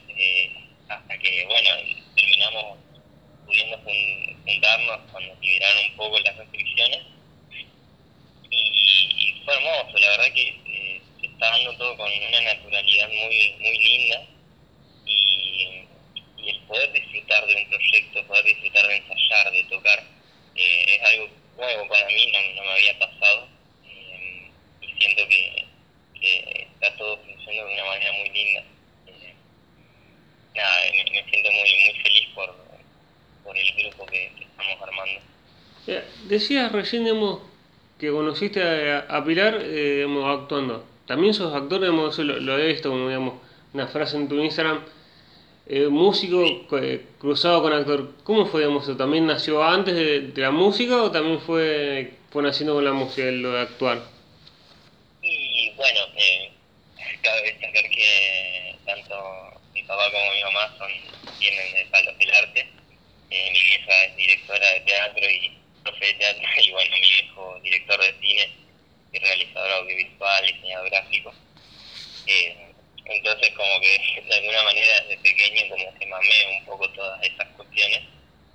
hasta 0.88 1.18
que, 1.18 1.44
bueno, 1.46 1.70
terminamos 2.14 2.78
pudiendo 3.48 3.78
juntarnos 3.78 5.00
cuando 5.10 5.34
liberaron 5.40 5.84
un 5.90 5.96
poco 5.96 6.18
las 6.20 6.36
restricciones. 6.36 7.00
Y, 8.50 9.42
fue 9.44 9.54
hermoso, 9.54 9.98
la 9.98 10.10
verdad 10.10 10.32
que 10.34 10.48
eh, 10.48 11.02
se 11.20 11.26
está 11.26 11.50
dando 11.50 11.76
todo 11.78 11.96
con 11.96 12.10
una 12.12 12.40
naturalidad 12.42 13.08
muy, 13.08 13.54
muy 13.58 13.78
linda. 13.78 14.26
Y, 15.06 15.84
el 16.46 16.60
poder 16.60 16.92
disfrutar 16.92 17.46
de 17.46 17.56
un 17.56 17.68
proyecto, 17.68 18.26
poder 18.26 18.44
disfrutar 18.44 18.86
de 18.86 18.96
ensayar, 18.96 19.52
de 19.52 19.64
tocar, 19.64 20.02
eh, 20.54 20.84
es 20.88 21.02
algo 21.02 21.28
nuevo 21.56 21.88
para 21.88 22.06
mí, 22.06 22.32
no, 22.56 22.62
me 22.62 22.70
había 22.70 22.98
pasado. 22.98 23.48
Eh, 23.86 24.50
y 24.80 24.86
siento 24.98 25.28
que, 25.28 25.64
que, 26.20 26.66
está 26.74 26.96
todo 26.96 27.18
funcionando 27.18 27.68
de 27.68 27.74
una 27.74 27.84
manera 27.84 28.12
muy 28.12 28.30
linda. 28.30 28.64
nada, 30.54 30.76
me, 30.92 31.30
siento 31.30 31.50
muy, 31.50 31.70
muy 31.84 32.02
feliz 32.02 32.28
por, 32.34 32.56
por 33.44 33.56
el 33.56 33.72
grupo 33.76 34.06
que, 34.06 34.32
estamos 34.40 34.82
armando. 34.82 35.20
decías 36.28 36.72
recién 36.72 37.06
que 37.98 38.10
conociste 38.10 38.62
a, 38.62 39.24
Pilar 39.24 39.58
eh, 39.60 40.06
actuando. 40.24 40.84
También 41.06 41.34
sos 41.34 41.54
actor, 41.54 41.80
digamos, 41.80 42.18
lo, 42.18 42.38
lo, 42.38 42.58
he 42.58 42.68
visto 42.68 42.90
como 42.90 43.08
digamos, 43.08 43.34
una 43.72 43.86
frase 43.88 44.16
en 44.16 44.28
tu 44.28 44.36
Instagram. 44.36 44.80
Eh, 45.70 45.88
músico 45.88 46.44
eh, 46.78 47.04
cruzado 47.18 47.62
con 47.62 47.72
actor. 47.72 48.12
¿Cómo 48.24 48.46
fue 48.46 48.62
digamos, 48.62 48.84
eso? 48.84 48.96
¿También 48.96 49.26
nació 49.26 49.62
antes 49.62 49.94
de, 49.94 50.32
la 50.36 50.50
música 50.50 51.02
o 51.02 51.10
también 51.10 51.40
fue, 51.40 52.14
fue 52.30 52.42
naciendo 52.42 52.74
con 52.74 52.84
la 52.84 52.92
música 52.92 53.30
lo 53.30 53.52
de 53.52 53.60
actuar? 53.60 54.17
Bueno, 55.78 56.00
eh, 56.16 56.50
cabe 57.22 57.42
destacar 57.42 57.88
que 57.88 58.74
tanto 58.84 59.60
mi 59.72 59.82
papá 59.84 60.10
como 60.10 60.32
mi 60.32 60.42
mamá 60.42 60.74
son, 60.76 60.92
vienen 61.38 61.72
de 61.72 61.86
palos 61.86 62.18
del 62.18 62.34
arte 62.34 62.66
eh, 63.30 63.50
mi 63.52 63.60
vieja 63.62 64.04
es 64.06 64.16
directora 64.16 64.72
de 64.72 64.80
teatro 64.80 65.30
y 65.30 65.58
profe 65.82 66.06
de 66.06 66.14
teatro, 66.14 66.42
y 66.64 66.70
bueno, 66.70 66.96
mi 66.96 67.00
viejo 67.00 67.60
director 67.62 68.00
de 68.00 68.20
cine 68.20 68.50
y 69.12 69.18
realizador 69.18 69.70
audiovisual, 69.70 70.46
diseñador 70.46 70.90
gráfico. 70.90 71.34
Eh, 72.26 72.56
entonces 73.04 73.50
como 73.54 73.80
que 73.80 74.22
de 74.22 74.34
alguna 74.34 74.62
manera 74.64 75.00
desde 75.02 75.18
pequeño 75.18 75.68
como 75.68 75.98
que 75.98 76.06
mamé 76.06 76.58
un 76.58 76.64
poco 76.66 76.90
todas 76.90 77.22
esas 77.22 77.48
cuestiones, 77.56 78.02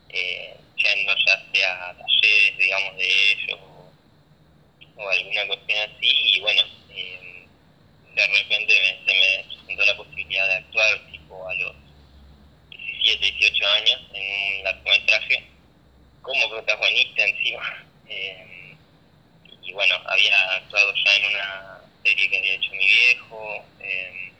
eh, 0.09 0.55
yendo 0.75 1.15
ya 1.25 1.45
sea 1.53 1.89
a 1.89 1.97
talleres, 1.97 2.57
digamos, 2.57 2.97
de 2.97 3.31
ellos 3.31 3.59
o, 4.95 5.09
alguna 5.09 5.47
cuestión 5.47 5.79
así, 5.79 6.35
y 6.35 6.39
bueno, 6.39 6.61
eh, 6.89 7.47
de 8.13 8.27
repente 8.27 8.73
se 9.05 9.13
me 9.13 9.43
presentó 9.47 9.85
la 9.85 9.97
posibilidad 9.97 10.47
de 10.47 10.55
actuar 10.55 11.11
tipo 11.11 11.49
a 11.49 11.53
los 11.55 11.75
17, 13.03 13.31
18 13.31 13.67
años 13.67 14.01
en 14.13 14.57
un 14.57 14.63
largometraje 14.63 15.43
como 16.21 16.49
protagonista 16.49 17.25
encima. 17.25 17.83
Eh, 18.07 18.75
y 19.61 19.73
bueno, 19.73 19.95
había 20.05 20.55
actuado 20.55 20.93
ya 20.95 21.15
en 21.15 21.25
una 21.25 21.81
serie 22.03 22.29
que 22.29 22.37
había 22.37 22.53
hecho 22.53 22.71
mi 22.71 22.85
viejo. 22.85 23.65
Eh, 23.81 24.31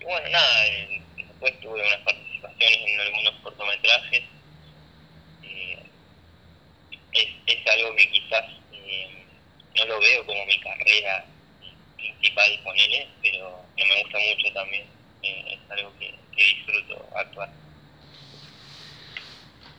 y 0.00 0.04
bueno, 0.04 0.28
nada, 0.30 0.66
eh, 0.66 1.02
después 1.16 1.60
tuve 1.60 1.80
unas 1.80 2.00
participaciones 2.00 2.78
en 2.86 3.00
algunos 3.00 3.34
cortometrajes. 3.42 4.22
Es, 7.12 7.28
es, 7.46 7.66
algo 7.68 7.94
que 7.94 8.10
quizás 8.10 8.44
no 9.76 9.84
lo 9.84 10.00
veo 10.00 10.26
como 10.26 10.44
mi 10.46 10.58
carrera 10.58 11.24
principal, 11.96 12.60
con 12.64 12.76
él, 12.76 13.06
pero 13.22 13.64
que 13.76 13.84
me 13.84 14.02
gusta 14.02 14.18
mucho 14.18 14.52
también. 14.52 14.86
es 15.22 15.70
algo 15.70 15.92
que, 15.98 16.12
que 16.34 16.44
disfruto 16.44 17.08
actuar. 17.14 17.50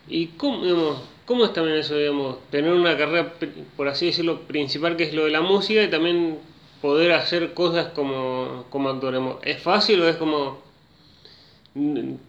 ¿Y 0.08 0.28
cómo, 0.28 0.64
digamos, 0.64 1.02
cómo 1.26 1.46
es 1.46 1.54
también 1.54 1.78
eso, 1.78 1.98
digamos, 1.98 2.50
tener 2.52 2.72
una 2.72 2.96
carrera, 2.98 3.34
por 3.76 3.88
así 3.88 4.08
decirlo, 4.08 4.42
principal 4.42 4.98
que 4.98 5.04
es 5.04 5.14
lo 5.14 5.26
de 5.26 5.32
la 5.32 5.42
música 5.42 5.84
y 5.84 5.90
también 5.90 6.40
poder 6.82 7.12
hacer 7.14 7.54
cosas 7.54 7.88
como, 7.94 8.66
como 8.70 8.90
actor? 8.90 9.40
¿Es 9.44 9.62
fácil 9.62 10.02
o 10.02 10.10
es 10.10 10.18
como, 10.18 10.64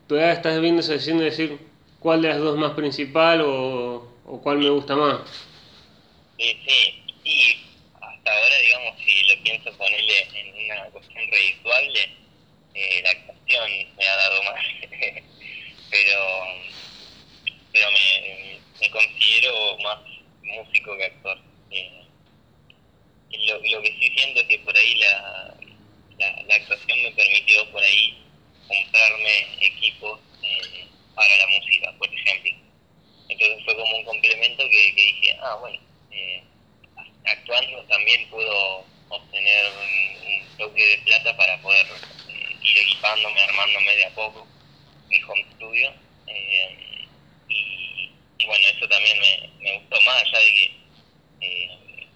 todavía 0.07 0.33
estás 0.33 0.61
viendo 0.61 0.81
esa 0.81 0.93
decisión 0.93 1.19
de 1.19 1.27
decir 1.27 1.59
cuál 2.01 2.23
de 2.23 2.29
las 2.29 2.39
dos 2.39 2.57
más 2.57 2.73
principal 2.73 3.41
o, 3.43 4.13
o 4.27 4.41
cuál 4.43 4.59
me 4.59 4.71
gusta 4.71 4.97
más? 4.97 5.21
Sí, 6.39 6.57
sí, 6.67 7.03
y 7.25 7.57
hasta 7.95 8.31
ahora, 8.33 8.57
digamos, 8.63 9.01
si 9.05 9.35
lo 9.35 9.43
pienso 9.43 9.73
ponerle 9.79 10.29
en 10.35 10.65
una 10.65 10.85
cuestión 10.91 11.23
redituable, 11.31 12.01
eh, 12.75 13.01
la 13.03 13.11
actuación 13.11 13.71
me 13.97 14.05
ha 14.05 14.17
dado 14.17 14.43
más, 14.43 14.61
pero 15.91 16.21
pero 17.73 17.91
me, 17.91 18.59
me, 18.81 18.91
considero 18.91 19.79
más 19.79 19.99
músico 20.43 20.97
que 20.97 21.05
actor. 21.05 21.39
Eh, 21.71 22.05
lo, 23.49 23.59
lo, 23.59 23.83
que 23.83 23.93
sí 24.01 24.11
siento 24.17 24.41
es 24.41 24.47
que 24.47 24.59
por 24.61 24.77
ahí 24.77 24.95
la, 24.97 25.55
la, 26.19 26.55
actuación 26.55 27.03
me 27.03 27.11
permitió 27.13 27.71
por 27.71 27.83
ahí 27.83 28.17
comprarme 28.67 29.47
equipos 29.61 30.21
eh, 30.43 30.87
para 31.15 31.37
la 31.37 31.47
música, 31.49 31.93
por 31.99 32.09
ejemplo. 32.13 32.53
Entonces 33.29 33.65
fue 33.65 33.77
como 33.77 33.97
un 33.97 34.05
complemento 34.05 34.63
que, 34.69 34.95
que 34.95 35.03
dije, 35.03 35.37
ah, 35.43 35.57
bueno, 35.61 35.79
eh, 36.13 36.43
actuando 37.25 37.83
también 37.85 38.29
puedo 38.31 38.85
obtener 39.09 39.67
un, 39.67 40.57
toque 40.57 40.83
de 40.83 40.99
plata 40.99 41.37
para 41.37 41.61
poder 41.61 41.87
ir 42.63 42.79
equipándome, 42.79 43.39
armándome 43.43 43.97
de 43.97 44.05
a 44.07 44.15
poco 44.15 44.47
mi 45.09 45.23
home 45.23 45.45
studio. 45.55 45.93
Eh, 46.27 47.07
y, 47.49 48.47
bueno, 48.47 48.67
eso 48.69 48.89
también 48.89 49.19
me, 49.19 49.49
me, 49.61 49.79
gustó 49.79 50.01
más 50.03 50.23
allá 50.23 50.39
de 50.39 50.53
que 50.53 50.75
eh, 51.41 52.07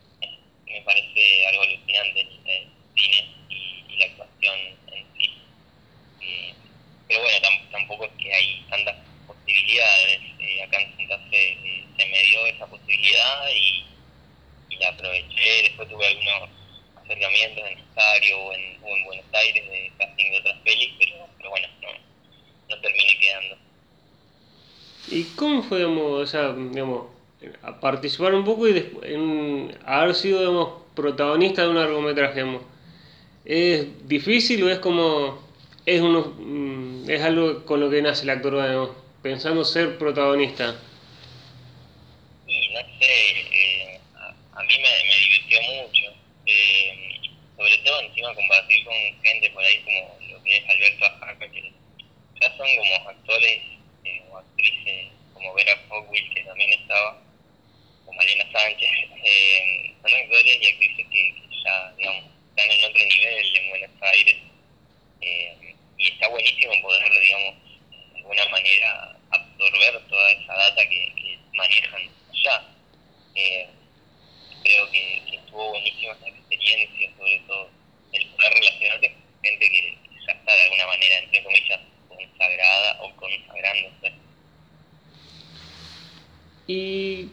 me 0.66 0.82
parece 0.82 1.46
algo 1.46 1.62
alucinante 1.62 2.20
el, 2.20 2.68
cine 2.94 3.34
y, 3.48 3.96
la 3.96 4.04
actuación 4.06 4.58
en 4.92 5.06
sí. 5.16 5.30
Eh, 6.22 6.54
pero 7.08 7.20
bueno, 7.20 7.48
tampoco 7.70 8.04
es 8.04 8.12
que 8.18 8.32
hay 8.32 8.64
tantas 8.70 8.96
posibilidades. 9.26 10.20
acá 10.66 10.80
en 10.80 10.96
Santa 10.96 11.18
Fe 11.30 11.84
se 11.96 12.06
me 12.06 12.22
dio 12.22 12.46
esa 12.46 12.66
posibilidad 12.66 13.50
y, 13.54 13.84
y 14.70 14.76
la 14.76 14.88
aproveché. 14.88 15.62
Después 15.62 15.88
tuve 15.88 16.06
algunos 16.06 16.50
acercamientos 16.96 17.64
en 17.68 17.78
Rosario 17.78 18.38
o 18.38 18.52
en, 18.52 18.60
en 18.84 19.04
Buenos 19.04 19.26
Aires 19.32 19.68
de 19.68 19.92
casting 19.98 20.30
de 20.30 20.38
otras 20.38 20.58
pelis, 20.60 20.90
pero, 20.98 21.28
pero 21.36 21.50
bueno, 21.50 21.68
no, 21.82 21.88
no 22.70 22.80
terminé 22.80 23.18
quedando. 23.18 23.56
¿Y 25.08 25.24
cómo 25.36 25.62
fue, 25.62 25.78
digamos, 25.78 26.22
o 26.22 26.26
sea, 26.26 26.52
digamos, 26.52 27.08
a 27.62 27.79
participar 27.90 28.34
un 28.34 28.44
poco 28.44 28.68
y 28.68 28.72
haber 29.84 30.14
sido, 30.14 30.86
protagonista 30.94 31.62
de 31.62 31.68
un 31.68 31.76
largometraje, 31.76 32.34
digamos? 32.34 32.62
¿Es 33.44 34.06
difícil 34.06 34.62
o 34.62 34.70
es 34.70 34.78
como, 34.78 35.42
es, 35.86 36.00
uno, 36.00 36.34
mm, 36.38 37.10
es 37.10 37.22
algo 37.22 37.64
con 37.64 37.80
lo 37.80 37.90
que 37.90 38.02
nace 38.02 38.22
el 38.24 38.30
actor, 38.30 38.52
digamos, 38.54 38.90
pensando 39.22 39.64
ser 39.64 39.98
protagonista? 39.98 40.76
Y 42.46 42.68
no 42.68 42.80
sé, 42.98 43.12
eh, 43.52 44.00
a, 44.54 44.62
mí 44.62 44.74
me, 44.76 44.90
me 45.08 45.16
divirtió 45.24 45.58
mucho. 45.82 46.06
Eh, 46.46 47.20
sobre 47.56 47.78
todo 47.78 48.00
encima 48.02 48.34
compartir 48.34 48.84
con 48.84 48.94
gente 49.22 49.50
por 49.50 49.64
ahí 49.64 49.82
como 49.84 50.16
lo 50.30 50.42
que 50.42 50.56
es 50.56 50.68
Alberto 50.68 51.04
Ajaca, 51.06 51.50
que 51.50 51.72
ya 52.40 52.56
son 52.56 52.68
como 52.76 53.08
actores 53.08 53.60
eh, 54.04 54.22
o 54.30 54.38
actrices 54.38 55.08
como 55.34 55.54
Vera 55.54 55.76
Fogwill, 55.88 56.34
que 56.34 56.42
también 56.44 56.70
estaba, 56.80 57.19
Sánchez, 58.52 58.90
eh, 59.24 59.94
una 60.02 60.22
historia 60.22 60.56
y 60.56 60.66
actrices 60.66 61.06
que, 61.10 61.34
ya, 61.64 61.92
digamos, 61.96 62.24
están 62.50 62.70
en 62.70 62.84
otro 62.84 63.04
nivel 63.04 63.56
en 63.56 63.70
Buenos 63.70 64.02
Aires. 64.02 64.36
Eh, 65.20 65.74
y 65.98 66.12
está 66.12 66.28
buenísimo 66.28 66.72
poder, 66.82 67.12
digamos, 67.12 67.54
de 67.90 68.18
alguna 68.18 68.48
manera 68.48 69.16
absorber 69.30 70.00
toda 70.08 70.32
esa 70.32 70.54
data 70.54 70.88
que, 70.88 71.38
manejan 71.54 72.08
allá. 72.32 72.64
Eh, 73.34 73.68
creo 74.62 74.90
que, 74.90 75.22
estuvo 75.34 75.70
buenísima 75.70 76.12
esta 76.12 76.28
experiencia, 76.28 77.10
sobre 77.18 77.38
todo 77.46 77.70
el 78.12 78.26
poder 78.28 78.54
relacionarte 78.54 79.12
con 79.12 79.44
gente 79.44 79.70
que 79.70 79.98
ya 80.26 80.32
está 80.32 80.54
de 80.54 80.62
alguna 80.62 80.86
manera, 80.86 81.18
entre 81.18 81.42
comillas, 81.42 81.80
consagrada 82.08 83.02
o 83.02 83.16
consagrándose. 83.16 83.94
Pues. 84.00 84.12
Y 86.66 87.32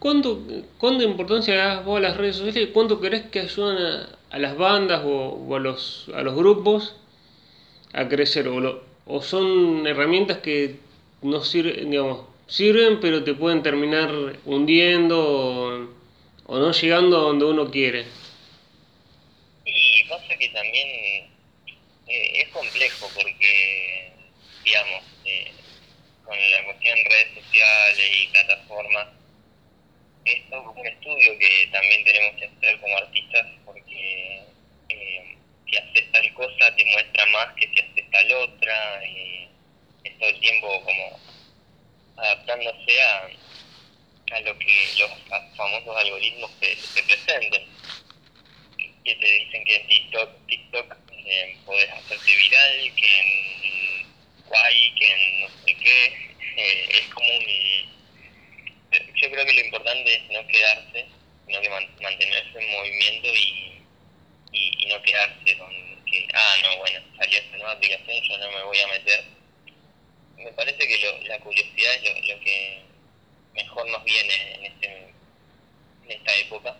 cuánto, 0.00 0.40
cuánta 0.78 1.04
importancia 1.04 1.54
das 1.54 1.84
vos 1.84 1.98
a 1.98 2.00
las 2.00 2.16
redes 2.16 2.36
sociales 2.36 2.70
y 2.70 2.72
cuánto 2.72 2.98
crees 2.98 3.26
que 3.26 3.40
ayudan 3.40 4.08
a, 4.30 4.38
las 4.38 4.56
bandas 4.56 5.02
o, 5.04 5.54
a, 5.54 5.60
los, 5.60 6.10
a 6.14 6.22
los 6.22 6.34
grupos 6.34 6.96
a 7.92 8.08
crecer? 8.08 8.48
O, 8.48 8.82
o 9.06 9.22
son 9.22 9.86
herramientas 9.86 10.38
que 10.38 10.76
no 11.22 11.44
sirven, 11.44 11.90
digamos, 11.90 12.26
sirven 12.46 12.98
pero 13.00 13.22
te 13.22 13.34
pueden 13.34 13.62
terminar 13.62 14.10
hundiendo 14.44 15.88
o, 16.46 16.58
no 16.58 16.72
llegando 16.72 17.18
a 17.18 17.20
donde 17.20 17.44
uno 17.44 17.70
quiere. 17.70 18.06
Sí, 19.64 20.04
pasa 20.08 20.36
que 20.36 20.48
también 20.48 20.88
eh, 22.08 22.42
es 22.42 22.48
complejo 22.48 23.08
porque, 23.14 24.12
digamos, 24.64 25.02
eh, 25.24 25.52
con 26.24 26.36
la 26.36 26.64
cuestión 26.64 26.96
de 26.96 27.04
redes 27.04 27.44
sociales 27.44 28.10
y 28.20 28.26
plataformas, 28.28 29.19
es 30.24 30.42
un 30.50 30.86
estudio 30.86 31.38
que 31.38 31.68
también 31.72 32.04
tenemos 32.04 32.36
que 32.38 32.46
hacer 32.46 32.80
como 32.80 32.96
artistas 32.96 33.46
porque 33.64 34.42
eh, 34.88 35.36
si 35.66 35.76
haces 35.76 36.12
tal 36.12 36.34
cosa 36.34 36.76
te 36.76 36.84
muestra 36.84 37.26
más 37.26 37.54
que 37.54 37.68
si 37.68 37.80
haces 37.80 38.10
tal 38.10 38.32
otra 38.32 39.06
y 39.06 39.48
es 40.04 40.18
todo 40.18 40.28
el 40.28 40.40
tiempo 40.40 40.82
como 40.84 41.20
adaptándose 42.16 43.02
a, 43.02 43.30
a 44.32 44.40
lo 44.40 44.58
que 44.58 44.88
los 44.98 45.10
famosos 45.56 45.96
algoritmos 45.96 46.50
te, 46.60 46.76
te 46.76 47.02
presenten. 47.02 47.62
Que 49.04 49.14
te 49.14 49.26
dicen 49.26 49.64
que 49.64 49.76
en 49.76 49.86
TikTok, 49.88 50.46
TikTok 50.46 50.96
eh, 51.24 51.56
podés 51.64 51.90
hacerte 51.90 52.36
viral, 52.36 52.94
que 52.94 53.20
en 53.20 54.06
Guay, 54.46 54.94
que 54.94 55.06
en 55.06 55.40
no 55.40 55.48
sé 55.48 55.74
qué, 55.74 56.04
eh, 56.56 56.88
es 56.90 57.06
como 57.14 57.28
un... 57.28 57.44
Yo 59.30 59.36
creo 59.36 59.46
que 59.46 59.52
lo 59.52 59.66
importante 59.66 60.12
es 60.12 60.22
no 60.28 60.44
quedarse, 60.48 61.06
sino 61.46 61.60
que 61.60 61.68
mantenerse 61.68 62.58
en 62.58 62.70
movimiento 62.72 63.28
y, 63.28 63.80
y, 64.50 64.86
no 64.86 65.00
quedarse 65.02 65.56
con 65.56 65.70
que, 66.04 66.26
ah, 66.34 66.56
no, 66.64 66.78
bueno, 66.78 67.00
salió 67.16 67.38
esta 67.38 67.56
nueva 67.56 67.72
aplicación, 67.74 68.22
yo 68.24 68.38
no 68.38 68.50
me 68.50 68.64
voy 68.64 68.80
a 68.80 68.88
meter. 68.88 69.24
Me 70.36 70.50
parece 70.50 70.78
que 70.78 70.98
lo, 70.98 71.20
la 71.28 71.38
curiosidad 71.38 71.94
es 71.94 72.02
lo, 72.02 72.34
lo 72.34 72.40
que 72.40 72.82
mejor 73.54 73.88
nos 73.88 74.02
viene 74.02 74.54
en, 74.54 74.64
este, 74.64 75.14
esta 76.08 76.34
época 76.34 76.76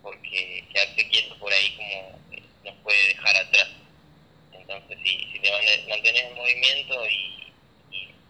porque 0.00 0.64
quedarse 0.72 1.08
quieto 1.08 1.36
por 1.40 1.52
ahí 1.52 1.74
como 1.74 2.20
nos 2.62 2.74
puede 2.84 3.08
dejar 3.08 3.36
atrás. 3.38 3.70
Entonces, 4.52 4.98
si, 5.02 5.32
si 5.32 5.40
te 5.40 5.50
mantienes 5.88 6.22
en 6.26 6.36
movimiento 6.36 7.08
y, 7.08 7.52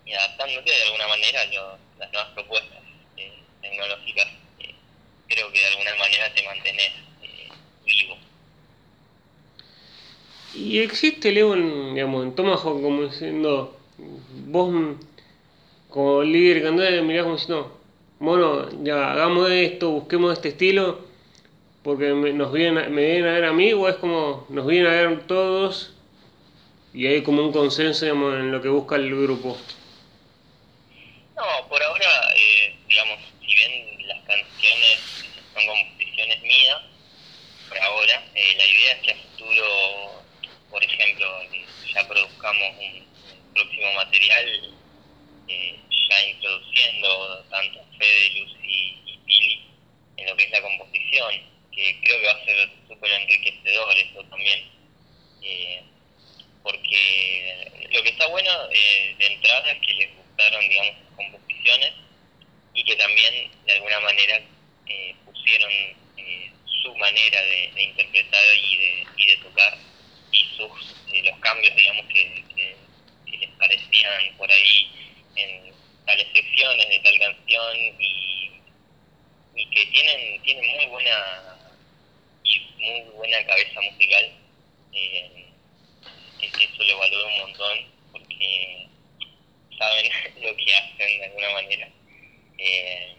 y, 0.06 0.14
adaptándote 0.14 0.70
de 0.70 0.82
alguna 0.84 1.08
manera 1.08 1.42
a 1.42 1.78
las 1.98 2.12
nuevas 2.12 2.32
propuestas 2.32 2.87
tecnológicas, 3.60 4.26
eh, 4.60 4.74
creo 5.28 5.52
que 5.52 5.58
de 5.58 5.66
alguna 5.66 5.94
manera 5.96 6.34
te 6.34 6.44
mantenés 6.44 6.92
eh, 7.22 7.48
vivo. 7.84 8.16
Y 10.54 10.80
existe, 10.80 11.32
Leo, 11.32 11.54
en, 11.54 11.94
digamos, 11.94 12.24
en 12.24 12.34
Tomahawk 12.34 12.82
como 12.82 13.04
diciendo, 13.04 13.78
vos 14.46 14.96
como 15.88 16.22
líder 16.22 16.62
cantante 16.62 17.02
mirás 17.02 17.24
como 17.24 17.36
diciendo, 17.36 17.78
bueno, 18.18 18.68
ya 18.82 19.12
hagamos 19.12 19.50
esto, 19.50 19.90
busquemos 19.90 20.32
este 20.32 20.48
estilo, 20.48 21.00
porque 21.82 22.12
me, 22.14 22.32
nos 22.32 22.52
vienen, 22.52 22.92
me 22.92 23.02
vienen 23.02 23.26
a 23.28 23.32
ver 23.32 23.44
a 23.44 23.52
mí 23.52 23.72
o 23.72 23.88
es 23.88 23.96
como 23.96 24.46
nos 24.48 24.66
vienen 24.66 24.92
a 24.92 24.94
ver 24.94 25.26
todos 25.26 25.94
y 26.92 27.06
hay 27.06 27.22
como 27.22 27.42
un 27.42 27.52
consenso 27.52 28.06
en 28.06 28.50
lo 28.50 28.60
que 28.60 28.68
busca 28.68 28.96
el 28.96 29.08
grupo? 29.22 29.56
No, 31.36 31.68
por 31.68 31.82
ahora, 31.82 32.06
eh, 32.36 32.76
digamos, 32.88 33.18
bien 33.66 34.08
las 34.08 34.24
canciones 34.24 34.98
son 35.54 35.66
composiciones 35.66 36.40
mías, 36.42 36.82
por 37.68 37.78
ahora, 37.78 38.24
eh, 38.34 38.54
la 38.56 38.66
idea 38.66 38.92
es 38.92 39.02
que 39.02 39.12
a 39.12 39.16
futuro, 39.16 40.24
por 40.70 40.82
ejemplo, 40.82 41.42
ya 41.94 42.08
produzcamos 42.08 42.74
un, 42.78 43.08
próximo 43.54 43.92
material, 43.94 44.74
eh, 45.48 45.80
ya 46.08 46.28
introduciendo 46.28 47.44
tanto 47.50 47.80
Fede, 47.98 48.30
Lucy 48.40 48.98
y 49.04 49.18
Pili 49.26 49.66
en 50.16 50.26
lo 50.26 50.36
que 50.36 50.44
es 50.44 50.50
la 50.50 50.62
composición 50.62 51.58
que 51.78 51.96
creo 52.02 52.20
que 52.20 52.26
va 52.26 52.32
a 52.32 52.44
ser 52.44 52.70
súper 52.88 53.10
enriquecedor 53.12 53.96
eso 53.96 54.24
también, 54.24 54.64
eh, 55.42 55.80
porque 56.64 57.88
lo 57.90 58.02
que 58.02 58.08
está 58.08 58.26
bueno 58.26 58.50
eh, 58.72 59.14
de 59.16 59.26
entrada 59.26 59.70
es 59.70 59.86
que 59.86 59.94
les 59.94 60.16
gustaron, 60.16 60.68
digamos, 60.68 60.94
sus 60.98 61.16
composiciones 61.16 61.92
y 62.74 62.82
que 62.82 62.96
también 62.96 63.50
de 63.64 63.72
alguna 63.74 64.00
manera 64.00 64.40
eh, 64.88 65.14
pusieron 65.24 65.72
su 66.82 66.94
manera 66.96 67.42
de, 67.42 67.82
interpretar 67.82 68.56
y 68.56 68.76
de, 68.76 69.06
y 69.16 69.26
de 69.26 69.36
tocar 69.38 69.76
y 70.30 70.44
sus 70.56 70.96
los 71.24 71.38
cambios, 71.40 71.74
digamos, 71.74 72.06
que, 72.06 72.44
que, 72.54 72.76
les 73.36 73.50
parecían 73.50 74.36
por 74.36 74.50
ahí 74.50 75.16
en 75.36 75.72
tales 76.06 76.26
secciones 76.32 76.88
de 76.88 77.00
tal 77.00 77.18
canción 77.18 77.76
y, 77.98 78.50
y 79.54 79.66
que 79.70 79.86
tienen, 79.86 80.42
tienen 80.42 80.76
muy 80.76 80.86
buena 80.86 81.58
muy 82.78 83.00
buena 83.14 83.44
cabeza 83.44 83.80
musical. 83.80 84.32
Eh, 84.92 85.46
eso 86.40 86.84
lo 86.84 86.98
valoro 86.98 87.26
un 87.26 87.38
montón 87.38 87.78
porque 88.12 88.86
saben 89.76 90.10
lo 90.40 90.56
que 90.56 90.74
hacen 90.74 91.20
de 91.20 91.24
alguna 91.24 91.50
manera. 91.50 91.88
Eh, 92.58 93.16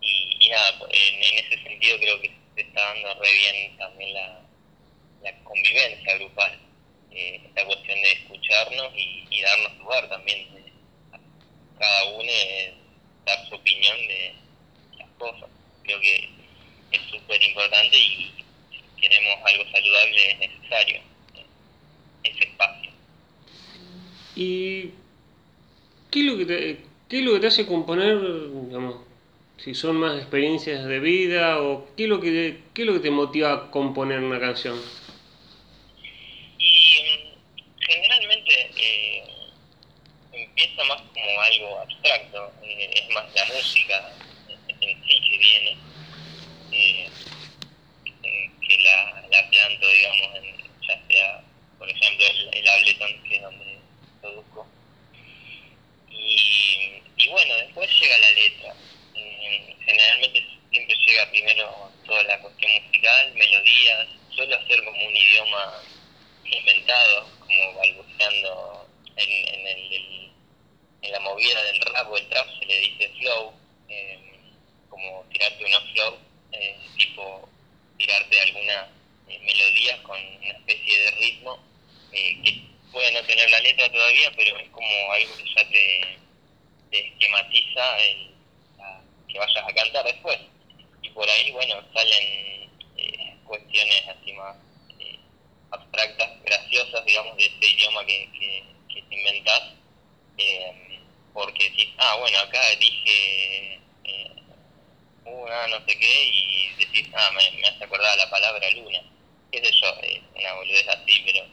y, 0.00 0.48
nada, 0.50 0.78
pues, 0.78 0.92
en, 0.92 1.44
ese 1.44 1.62
sentido 1.62 1.98
creo 1.98 2.20
que 2.20 2.30
se 2.54 2.60
está 2.60 2.80
dando 2.80 3.14
re 3.14 3.32
bien 3.32 3.76
también 3.78 4.12
la, 4.12 4.40
la 5.22 5.44
convivencia 5.44 6.14
grupal. 6.18 6.58
Eh, 7.10 7.40
esta 7.44 7.64
cuestión 7.64 8.00
de 8.02 8.12
escucharnos 8.12 8.92
y, 8.96 9.26
y 9.30 9.40
darnos 9.40 9.78
lugar 9.78 10.08
también. 10.08 10.48
cada 11.78 12.04
uno 12.06 12.32
dar 13.24 13.48
su 13.48 13.54
opinión 13.54 13.96
de 14.06 14.34
las 14.98 15.08
cosas. 15.18 15.48
Creo 15.82 16.00
que 16.00 16.28
es 16.92 17.00
súper 17.10 17.42
importante 17.42 17.96
y 17.96 18.44
queremos 19.04 19.38
algo 19.44 19.70
saludable 19.70 20.30
es 20.30 20.38
necesario 20.38 21.00
ese 22.22 22.44
espacio. 22.44 22.90
¿Y 24.36 24.90
qué 26.10 26.20
es 26.20 26.24
lo 26.24 26.36
que 26.38 26.46
te, 26.46 26.80
qué 27.08 27.22
lo 27.22 27.34
que 27.34 27.40
te 27.40 27.46
hace 27.46 27.66
componer, 27.66 28.18
digamos, 28.66 28.96
si 29.56 29.74
son 29.74 29.96
más 29.96 30.18
experiencias 30.18 30.84
de 30.84 30.98
vida 31.00 31.60
o 31.60 31.86
qué 31.96 32.04
es 32.04 32.08
lo 32.08 32.20
que 32.20 32.60
qué 32.74 32.82
es 32.82 32.86
lo 32.86 32.94
que 32.94 33.00
te 33.00 33.10
motiva 33.10 33.52
a 33.52 33.70
componer 33.70 34.20
una 34.20 34.40
canción? 34.40 34.80
Y 36.58 36.86
generalmente 37.78 38.70
eh, 38.76 39.24
empieza 40.32 40.84
más 40.84 41.00
como 41.00 41.40
algo 41.40 41.78
abstracto, 41.80 42.52
eh, 42.62 42.90
es 42.94 43.14
más 43.14 43.24
la 43.34 43.44
música 43.54 44.12
en 44.68 45.04
sí 45.04 45.20
que 45.30 45.38
viene. 45.38 45.76
Eh, 46.72 47.08
que 48.66 48.78
la, 48.78 49.24
la 49.30 49.50
planto, 49.50 49.88
digamos, 49.88 50.36
en, 50.36 50.56
ya 50.86 51.06
sea, 51.08 51.44
por 51.78 51.88
ejemplo, 51.88 52.26
el, 52.26 52.50
el 52.52 52.68
Ableton, 52.68 53.22
que 53.24 53.36
es 53.36 53.42
donde 53.42 53.78
produzco. 54.20 54.66
Y, 56.10 57.02
y 57.16 57.28
bueno, 57.28 57.54
después 57.56 57.90
llega 58.00 58.18
la 58.18 58.30
letra. 58.32 58.74
Eh, 59.14 59.76
generalmente 59.84 60.46
siempre 60.70 60.96
llega 61.06 61.30
primero 61.30 61.92
toda 62.06 62.22
la 62.24 62.38
cuestión 62.40 62.72
musical, 62.72 63.32
melodías. 63.34 64.08
Suelo 64.34 64.56
hacer 64.56 64.84
como 64.84 65.06
un 65.06 65.16
idioma 65.16 65.82
inventado, 66.44 67.28
como 67.40 67.74
balbuceando 67.74 68.88
en, 69.16 69.30
en, 69.30 69.66
el, 69.66 70.32
en 71.02 71.12
la 71.12 71.20
movida 71.20 71.62
del 71.64 71.80
rap 71.80 72.10
o 72.10 72.16
el 72.16 72.28
trap 72.28 72.48
se 72.58 72.66
le 72.66 72.80
dice 72.80 73.08
flow, 73.20 73.52
eh, 73.88 74.18
como 74.88 75.24
tirarte 75.30 75.64
unos 75.64 75.92
flow, 75.92 76.18
eh, 76.52 76.76
tipo 76.96 77.48
tirarte 77.98 78.40
alguna 78.40 78.88
eh, 79.28 79.38
melodía 79.40 80.02
con 80.02 80.18
una 80.18 80.50
especie 80.50 80.98
de 80.98 81.10
ritmo 81.12 81.58
eh, 82.12 82.42
que 82.42 82.60
puede 82.92 83.12
no 83.12 83.22
tener 83.24 83.50
la 83.50 83.60
letra 83.60 83.90
todavía, 83.90 84.32
pero 84.36 84.58
es 84.58 84.68
como 84.70 85.12
algo 85.12 85.36
que 85.36 85.54
ya 85.54 85.68
te, 85.68 86.18
esquematiza 86.90 87.98
el, 88.04 88.30
que 89.28 89.38
vayas 89.38 89.64
a 89.64 89.74
cantar 89.74 90.04
después. 90.04 90.38
Y 91.02 91.08
por 91.10 91.28
ahí, 91.28 91.50
bueno, 91.50 91.82
salen 91.92 92.70
eh, 92.96 93.36
cuestiones 93.44 94.08
así 94.08 94.32
más 94.34 94.56
abstractas, 95.72 96.30
graciosas, 96.44 97.04
digamos, 97.04 97.36
de 97.36 97.46
este 97.46 97.66
idioma 97.66 98.06
que, 98.06 98.28
que, 98.88 99.02
te 99.02 99.16
inventás. 99.16 99.72
porque 101.32 101.72
si, 101.76 101.92
ah, 101.98 102.16
bueno, 102.20 102.38
acá 102.38 102.60
dije 102.78 103.80
una 105.24 105.63
no 105.78 105.86
sé 105.86 105.98
qué 105.98 106.28
y 106.28 106.68
decís, 106.78 107.08
ah, 107.14 107.30
me, 107.32 107.60
me 107.60 107.66
hace 107.66 107.84
acordar 107.84 108.16
la 108.16 108.30
palabra 108.30 108.70
luna. 108.70 109.00
Qué 109.50 109.64
sé 109.64 109.72
yo, 109.80 109.88
eh, 110.02 110.22
una 110.34 110.52
boludez 110.54 110.88
así, 110.88 111.22
pero 111.24 111.46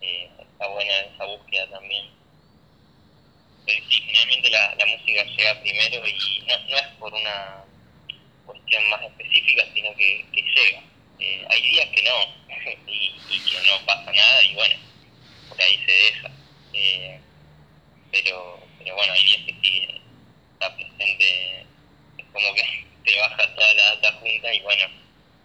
eh, 0.00 0.28
está 0.38 0.66
buena 0.66 0.92
esa 0.98 1.24
búsqueda 1.24 1.70
también. 1.70 2.06
Pero 3.64 3.84
sí, 3.88 4.02
generalmente 4.02 4.50
la, 4.50 4.74
la 4.74 4.86
música 4.86 5.24
llega 5.24 5.60
primero 5.60 6.08
y 6.08 6.40
no, 6.46 6.58
no 6.58 6.76
es 6.76 6.86
por 6.98 7.14
una 7.14 7.64
cuestión 8.46 8.90
más 8.90 9.02
específica, 9.02 9.64
sino 9.72 9.94
que, 9.94 10.24
que 10.32 10.42
llega. 10.42 10.82
Eh, 11.20 11.46
hay 11.48 11.62
días 11.62 11.88
que 11.90 12.02
no, 12.02 12.34
y, 12.88 13.40
que 13.40 13.70
no 13.70 13.86
pasa 13.86 14.12
nada, 14.12 14.42
y 14.42 14.54
bueno, 14.54 14.76
por 15.48 15.62
ahí 15.62 15.76
se 15.84 15.92
deja. 15.92 16.30
Eh, 16.72 17.20
pero, 18.10 18.58
pero 18.78 18.94
bueno, 18.96 19.12
hay 19.12 19.24
días 19.24 19.42
que 19.46 19.54
sí 19.62 19.88
está 20.54 20.74
presente, 20.74 21.60
es 22.18 22.24
como 22.32 22.54
que 22.54 22.91
te 23.04 23.18
baja 23.18 23.54
toda 23.54 23.74
la 23.74 23.94
data 23.96 24.12
junta 24.20 24.54
y 24.54 24.60
bueno, 24.62 24.84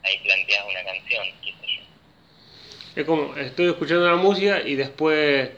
ahí 0.03 0.17
planteas 0.23 0.65
una 0.69 0.83
canción, 0.83 1.23
qué 1.43 1.51
sé 1.51 1.67
yo. 1.75 3.01
Es 3.01 3.05
como, 3.05 3.35
estoy 3.35 3.67
escuchando 3.67 4.07
la 4.07 4.15
música 4.15 4.61
y 4.61 4.75
después 4.75 5.49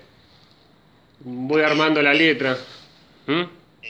voy 1.20 1.62
armando 1.62 2.02
la 2.02 2.14
letra. 2.14 2.58
¿Mm? 3.28 3.44
Sí. 3.82 3.90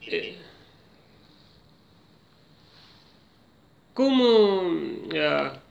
Sí, 0.00 0.08
Eh, 0.10 0.36
sí. 0.38 0.42
¿Cómo, 3.94 4.62
ya, 5.12 5.62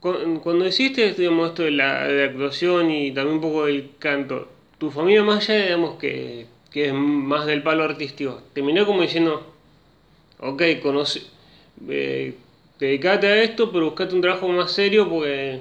cu- 0.00 0.40
cuando 0.42 0.66
hiciste 0.66 1.12
digamos, 1.14 1.48
esto 1.50 1.62
de 1.62 1.70
la, 1.70 2.06
de 2.06 2.26
la 2.26 2.30
actuación 2.32 2.90
y 2.90 3.12
también 3.12 3.36
un 3.36 3.40
poco 3.42 3.66
del 3.66 3.96
canto, 3.98 4.48
tu 4.78 4.90
familia 4.90 5.22
más 5.22 5.48
allá, 5.48 5.64
digamos, 5.64 5.98
que, 5.98 6.46
que 6.72 6.86
es 6.86 6.92
más 6.92 7.46
del 7.46 7.62
palo 7.62 7.84
artístico, 7.84 8.42
terminó 8.54 8.86
como 8.86 9.02
diciendo, 9.02 9.54
ok, 10.38 10.62
conoce, 10.82 11.22
eh, 11.88 12.34
dedicate 12.78 13.26
a 13.26 13.42
esto, 13.42 13.70
pero 13.70 13.86
buscate 13.86 14.14
un 14.14 14.22
trabajo 14.22 14.48
más 14.48 14.72
serio 14.72 15.08
porque 15.08 15.60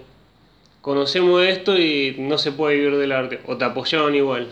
conocemos 0.82 1.43
esto 1.43 1.78
y 1.78 2.15
no 2.17 2.38
se 2.38 2.52
puede 2.52 2.78
vivir 2.78 2.97
del 2.97 3.12
arte, 3.12 3.39
o 3.45 3.58
te 3.58 3.65
apoyaron 3.65 4.15
igual. 4.15 4.47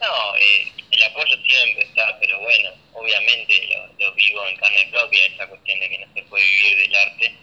No, 0.00 0.36
eh, 0.36 0.72
el 0.90 1.02
apoyo 1.02 1.36
siempre 1.46 1.84
está, 1.84 2.18
pero 2.18 2.40
bueno, 2.40 2.70
obviamente 2.94 3.68
lo 3.98 4.12
vivo 4.14 4.46
en 4.46 4.56
carne 4.56 4.88
propia, 4.90 5.26
esa 5.26 5.46
cuestión 5.46 5.78
de 5.80 5.88
que 5.88 5.98
no 5.98 6.14
se 6.14 6.22
puede 6.22 6.44
vivir 6.44 6.78
del 6.78 6.94
arte. 6.96 7.34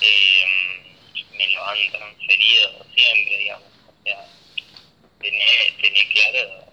Eh, 0.00 0.44
me 1.36 1.48
lo 1.50 1.64
han 1.66 1.78
transferido 1.90 2.86
siempre, 2.94 3.38
digamos. 3.38 3.68
O 3.86 4.02
sea, 4.02 4.26
tenés, 5.20 5.76
tenés 5.80 6.04
claro 6.12 6.64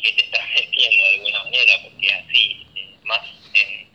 que 0.00 0.12
te 0.12 0.24
estás 0.24 0.48
metiendo 0.54 1.04
de 1.04 1.14
alguna 1.14 1.44
manera, 1.44 1.82
porque 1.82 2.12
así, 2.12 2.66
eh, 2.76 2.94
más 3.02 3.20
en, 3.54 3.90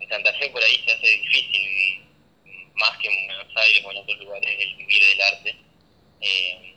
en 0.00 0.08
Santa 0.08 0.32
Fe 0.34 0.50
por 0.50 0.62
ahí 0.62 0.82
se 0.84 0.92
hace 0.92 1.08
difícil, 1.08 2.00
más 2.74 2.96
que 2.98 3.08
en 3.08 3.26
Buenos 3.26 3.56
Aires 3.56 3.82
o 3.84 3.90
en 3.90 3.96
otros 3.96 4.18
lugares, 4.18 4.56
el 4.58 4.76
vivir 4.76 5.02
del 5.04 5.20
arte. 5.22 5.56
Eh, 6.20 6.74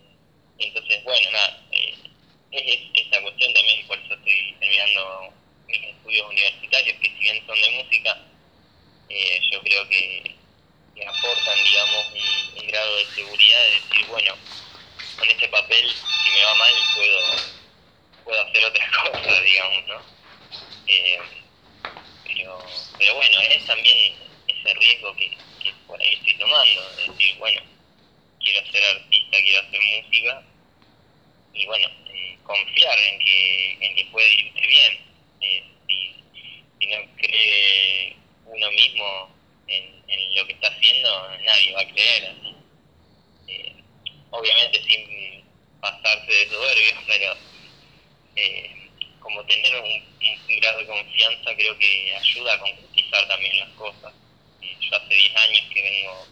entonces, 0.59 1.03
bueno, 1.03 1.31
nada, 1.31 1.61
eh, 1.71 1.95
es, 2.51 2.61
es 2.63 2.79
esta 2.93 3.21
cuestión 3.21 3.53
también, 3.53 3.87
por 3.87 3.97
eso 3.97 4.13
estoy 4.13 4.55
terminando 4.59 5.33
mis 5.67 5.83
estudios 5.83 6.29
universitarios, 6.29 6.97
que 6.99 7.09
si 7.09 7.19
bien 7.19 7.45
son 7.45 7.61
de 7.61 7.71
música, 7.71 8.17
eh, 9.09 9.41
yo 9.51 9.61
creo 9.61 9.87
que, 9.89 10.35
que 10.95 11.05
aportan, 11.05 11.63
digamos, 11.63 12.05
un, 12.13 12.61
un 12.61 12.67
grado 12.67 12.97
de 12.97 13.05
seguridad 13.07 13.63
de 13.63 13.71
decir, 13.71 14.05
bueno, 14.07 14.35
con 15.17 15.29
este 15.29 15.47
papel, 15.49 15.89
si 15.89 16.31
me 16.31 16.43
va 16.43 16.55
mal, 16.55 16.73
puedo, 16.95 17.19
puedo 18.23 18.41
hacer 18.41 18.65
otra 18.65 18.91
cosa, 18.91 19.41
digamos, 19.41 19.87
¿no? 19.87 20.01
Eh, 20.87 21.19
pero, 22.25 22.65
pero 22.97 23.15
bueno, 23.15 23.41
es 23.41 23.65
también 23.65 24.13
ese 24.47 24.73
riesgo 24.73 25.15
que, 25.15 25.29
que 25.61 25.73
por 25.87 26.01
ahí 26.01 26.13
estoy 26.15 26.35
tomando, 26.37 26.89
de 26.97 27.07
decir, 27.07 27.35
bueno, 27.37 27.61
quiero 28.43 28.71
ser 28.71 28.83
artista, 28.83 29.37
quiero 29.37 29.59
hacer 29.61 29.81
música, 29.81 30.43
y 31.53 31.65
bueno, 31.65 31.87
eh, 32.09 32.37
confiar 32.43 32.97
en 32.99 33.19
que, 33.19 33.77
en 33.81 33.95
que 33.95 34.05
puede 34.05 34.33
irte 34.33 34.67
bien. 34.67 35.05
Eh, 35.41 35.63
si, 35.87 36.13
si 36.79 36.87
no 36.87 36.97
cree 37.17 38.15
uno 38.45 38.71
mismo 38.71 39.35
en, 39.67 40.03
en 40.07 40.35
lo 40.35 40.47
que 40.47 40.53
está 40.53 40.67
haciendo, 40.69 41.37
nadie 41.43 41.73
va 41.73 41.81
a 41.81 41.87
creer. 41.87 42.25
así. 42.25 42.55
Eh, 43.47 43.75
obviamente 44.31 44.81
sin 44.83 45.43
pasarse 45.81 46.31
de 46.31 46.49
soberbio, 46.49 46.93
pero 47.07 47.35
eh, 48.35 48.89
como 49.19 49.43
tener 49.45 49.75
un, 49.75 49.91
un 49.91 50.59
grado 50.59 50.79
de 50.79 50.87
confianza 50.87 51.55
creo 51.55 51.77
que 51.77 52.15
ayuda 52.15 52.53
a 52.53 52.59
concretizar 52.59 53.27
también 53.27 53.59
las 53.59 53.69
cosas. 53.69 54.13
Eh, 54.61 54.75
yo 54.79 54.95
hace 54.95 55.13
10 55.13 55.35
años 55.35 55.61
que 55.73 55.81
vengo 55.81 56.27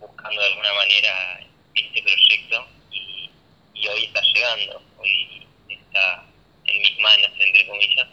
buscando 0.00 0.40
de 0.40 0.46
alguna 0.48 0.72
manera 0.74 1.40
este 1.74 2.02
proyecto 2.02 2.68
y, 2.90 3.30
y 3.74 3.88
hoy 4.98 5.46
está 5.68 6.24
en 6.66 6.78
mis 6.80 6.98
manos, 7.00 7.30
entre 7.38 7.66
comillas, 7.66 8.08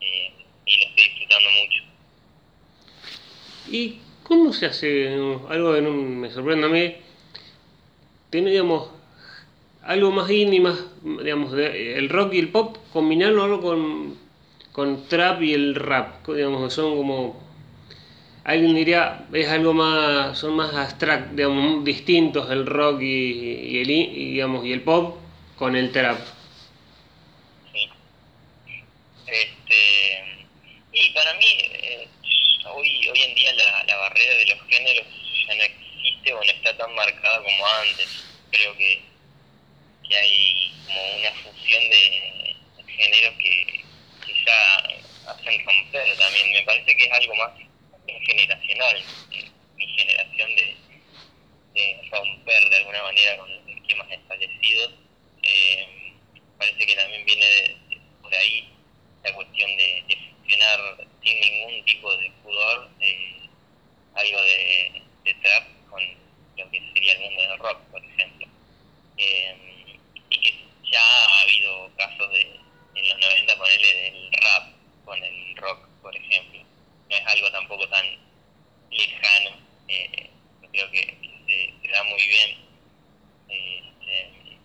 eh, 0.00 0.32
y 0.66 0.78
lo 0.80 0.86
estoy 0.86 1.04
disfrutando 1.04 1.50
mucho. 1.50 1.82
¿Y 3.70 3.98
cómo 4.22 4.52
se 4.52 4.66
hace 4.66 5.08
algo 5.48 5.74
que 5.74 5.80
no 5.82 5.90
me 5.90 6.30
sorprende 6.30 6.66
a 6.66 6.70
mí? 6.70 6.96
Tiene, 8.30 8.50
digamos, 8.50 8.90
algo 9.82 10.10
más 10.10 10.30
indie, 10.30 10.60
más, 10.60 10.78
digamos, 11.02 11.52
de- 11.52 11.96
el 11.98 12.08
rock 12.08 12.34
y 12.34 12.38
el 12.38 12.48
pop, 12.48 12.76
combinarlo 12.92 13.44
algo 13.44 13.60
con, 13.60 14.18
con 14.72 15.06
trap 15.08 15.42
y 15.42 15.54
el 15.54 15.74
rap, 15.74 16.26
digamos, 16.28 16.72
son 16.72 16.96
como, 16.96 17.42
alguien 18.44 18.74
diría, 18.74 19.26
es 19.32 19.48
algo 19.48 19.72
más, 19.72 20.38
son 20.38 20.54
más 20.56 20.74
abstract, 20.74 21.32
digamos, 21.32 21.84
distintos 21.84 22.50
el 22.50 22.66
rock 22.66 23.00
y, 23.02 23.78
el, 23.80 23.90
y, 23.90 24.32
digamos, 24.32 24.64
y 24.66 24.72
el 24.72 24.82
pop 24.82 25.18
con 25.56 25.76
el 25.76 25.92
trap. 25.92 26.18
Sí. 27.72 27.88
Este, 29.26 30.46
y 30.92 31.10
para 31.10 31.34
mí, 31.34 31.46
eh, 31.60 32.08
hoy, 32.66 33.08
hoy 33.08 33.22
en 33.22 33.34
día 33.34 33.52
la, 33.54 33.84
la 33.84 33.96
barrera 33.96 34.34
de 34.34 34.46
los 34.46 34.66
géneros 34.68 35.06
ya 35.46 35.54
no 35.54 35.62
existe 35.62 36.32
o 36.32 36.36
no 36.36 36.50
está 36.50 36.76
tan 36.76 36.94
marcada 36.94 37.42
como 37.42 37.66
antes. 37.66 38.24
Creo 38.50 38.76
que, 38.76 39.02
que 40.08 40.16
hay 40.16 40.72
como 40.86 41.16
una 41.18 41.32
fusión 41.32 41.90
de 41.90 42.56
géneros 42.86 43.34
que, 43.38 43.84
que 44.26 44.44
ya 44.44 44.76
hacen 45.30 45.64
romper 45.64 46.16
también. 46.16 46.52
Me 46.52 46.62
parece 46.62 46.96
que 46.96 47.04
es 47.04 47.12
algo 47.12 47.34
más 47.36 47.52
generacional, 48.26 49.04
eh, 49.32 49.50
mi 49.76 49.86
generación 49.86 50.54
de, 50.56 50.76
de 51.74 52.08
romper 52.10 52.70
de 52.70 52.76
alguna 52.76 53.02
manera 53.02 53.36
con 53.38 53.50
esquemas 53.68 54.10
establecidos. 54.10 54.92
Eh, 55.44 56.12
parece 56.58 56.86
que 56.86 56.96
también 56.96 57.24
viene 57.24 57.44
de- 57.46 58.00
por 58.22 58.34
ahí 58.34 58.68
la 59.22 59.32
cuestión 59.34 59.70
de, 59.76 60.04
de 60.08 60.16
funcionar 60.16 60.96
sin 61.22 61.40
ningún 61.40 61.84
tipo 61.84 62.16
de 62.16 62.30
pudor 62.42 62.88
eh, 63.00 63.48
algo 64.14 64.40
de, 64.42 65.02
trap 65.42 65.64
con 65.90 66.02
lo 66.56 66.70
que 66.70 66.80
sería 66.92 67.12
el 67.14 67.20
mundo 67.20 67.42
del 67.42 67.58
rock, 67.58 67.78
por 67.90 68.04
ejemplo. 68.04 68.46
Eh, 69.16 69.98
y 70.30 70.40
que 70.40 70.54
ya 70.90 71.00
ha 71.02 71.40
habido 71.40 71.90
casos 71.96 72.30
de, 72.32 72.42
en 72.94 73.08
los 73.08 73.18
90, 73.18 73.56
ponerle 73.56 73.94
del 73.94 74.32
rap 74.32 74.68
con 75.04 75.22
el 75.22 75.56
rock, 75.56 75.88
por 76.02 76.14
ejemplo. 76.16 76.60
No 77.10 77.16
es 77.16 77.26
algo 77.26 77.50
tampoco 77.50 77.88
tan 77.88 78.06
lejano. 78.90 79.56
Eh, 79.88 80.30
yo 80.62 80.70
creo 80.70 80.90
que, 80.90 81.00
que 81.00 81.30
se, 81.46 81.86
se 81.86 81.92
da 81.92 82.04
muy 82.04 82.26
bien. 82.26 82.58
Eh, 83.48 83.82
este, 84.00 84.56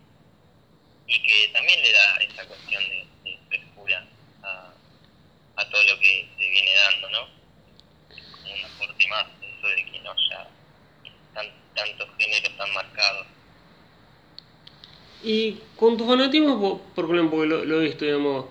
y 1.06 1.22
que 1.22 1.48
también 1.52 1.80
le 1.82 1.92
da 1.92 2.16
esa 2.18 2.46
cuestión 2.46 2.82
de, 2.88 3.06
de 3.24 3.38
frescura 3.48 4.06
a, 4.44 4.72
a 5.56 5.68
todo 5.70 5.82
lo 5.82 5.98
que 5.98 6.28
se 6.38 6.48
viene 6.48 6.72
dando, 6.74 7.10
¿no? 7.10 7.28
Como 8.42 8.54
un 8.54 8.64
aporte 8.64 9.06
más, 9.08 9.26
eso 9.42 9.66
de 9.68 9.84
que 9.84 9.98
no 10.00 10.12
haya 10.12 10.48
tan, 11.34 11.46
tantos 11.74 12.08
géneros 12.18 12.56
tan 12.56 12.72
marcados. 12.72 13.26
Y 15.22 15.58
con 15.76 15.96
tu 15.98 15.99
fanatismo, 16.10 16.60
por, 16.60 16.80
por 16.94 17.06
porque 17.30 17.46
lo, 17.46 17.80
he 17.80 17.84
visto, 17.84 18.04
digamos, 18.04 18.46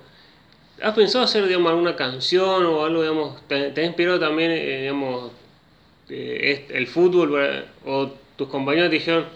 ¿has 0.81 0.93
pensado 0.95 1.25
hacer, 1.25 1.43
alguna 1.69 1.95
canción 1.95 2.65
o 2.65 2.85
algo, 2.85 3.01
digamos, 3.01 3.47
te, 3.47 3.71
te 3.71 3.85
inspirado 3.85 4.19
también, 4.19 4.51
eh, 4.51 4.79
eh, 6.09 6.67
el 6.71 6.87
fútbol 6.87 7.31
para- 7.31 7.65
o 7.85 8.07
tus 8.37 8.47
compañeros 8.49 8.89
te 8.89 8.95
dijeron, 8.97 9.27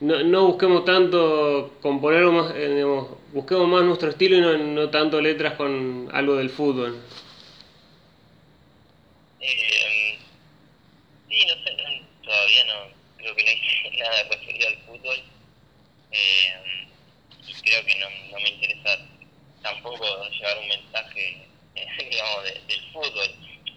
no, 0.00 0.22
no 0.24 0.46
busquemos 0.46 0.84
tanto 0.84 1.78
componer 1.82 2.24
más, 2.26 2.54
eh, 2.56 2.68
digamos, 2.74 3.08
busquemos 3.32 3.68
más 3.68 3.84
nuestro 3.84 4.10
estilo 4.10 4.36
y 4.54 4.58
no 4.62 4.90
tanto 4.90 5.20
letras 5.20 5.54
con 5.54 6.08
algo 6.12 6.36
del 6.36 6.50
fútbol? 6.50 6.96
Eh, 9.40 10.18
sí, 11.28 11.46
no 11.46 11.54
sé, 11.64 11.70
no- 11.82 12.06
todavía 12.24 12.64
no, 12.66 12.74
creo 13.18 13.34
que 13.34 13.44
no 13.44 13.50
hice 13.50 13.98
nada 13.98 14.22
referido 14.30 14.68
al 14.68 14.76
fútbol. 14.86 15.18
Eh, 16.12 16.52
y 17.46 17.54
creo 17.62 17.84
que 17.84 17.94
no, 17.98 18.06
no 18.30 18.38
me 18.40 18.50
interesa 18.50 18.98
tampoco 19.62 20.04
llevar 20.30 20.58
un 20.58 20.68
mensaje, 20.68 21.48
eh, 21.74 21.86
digamos, 22.10 22.44
de- 22.44 22.60
del 22.68 22.80
fútbol. 22.92 23.28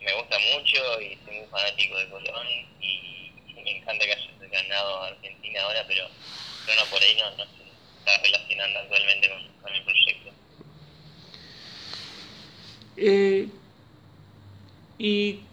Me 0.01 0.13
gusta 0.13 0.37
mucho 0.53 1.01
y 1.01 1.17
soy 1.25 1.35
muy 1.39 1.47
fanático 1.47 1.97
de 1.97 2.09
Colón 2.09 2.47
y 2.81 3.31
me 3.63 3.77
encanta 3.77 4.05
que 4.05 4.11
haya 4.13 4.31
ganado 4.51 5.03
Argentina 5.03 5.61
ahora, 5.63 5.85
pero, 5.87 6.09
pero 6.65 6.83
no, 6.83 6.89
por 6.89 7.01
ahí 7.01 7.15
no, 7.17 7.29
no 7.37 7.45
sé, 7.45 7.63
está 7.99 8.21
relacionando 8.23 8.79
actualmente 8.79 9.29
con, 9.29 9.73
el 9.75 9.83
proyecto. 9.83 10.31
Eh, 12.97 13.49
¿Y 14.97 15.47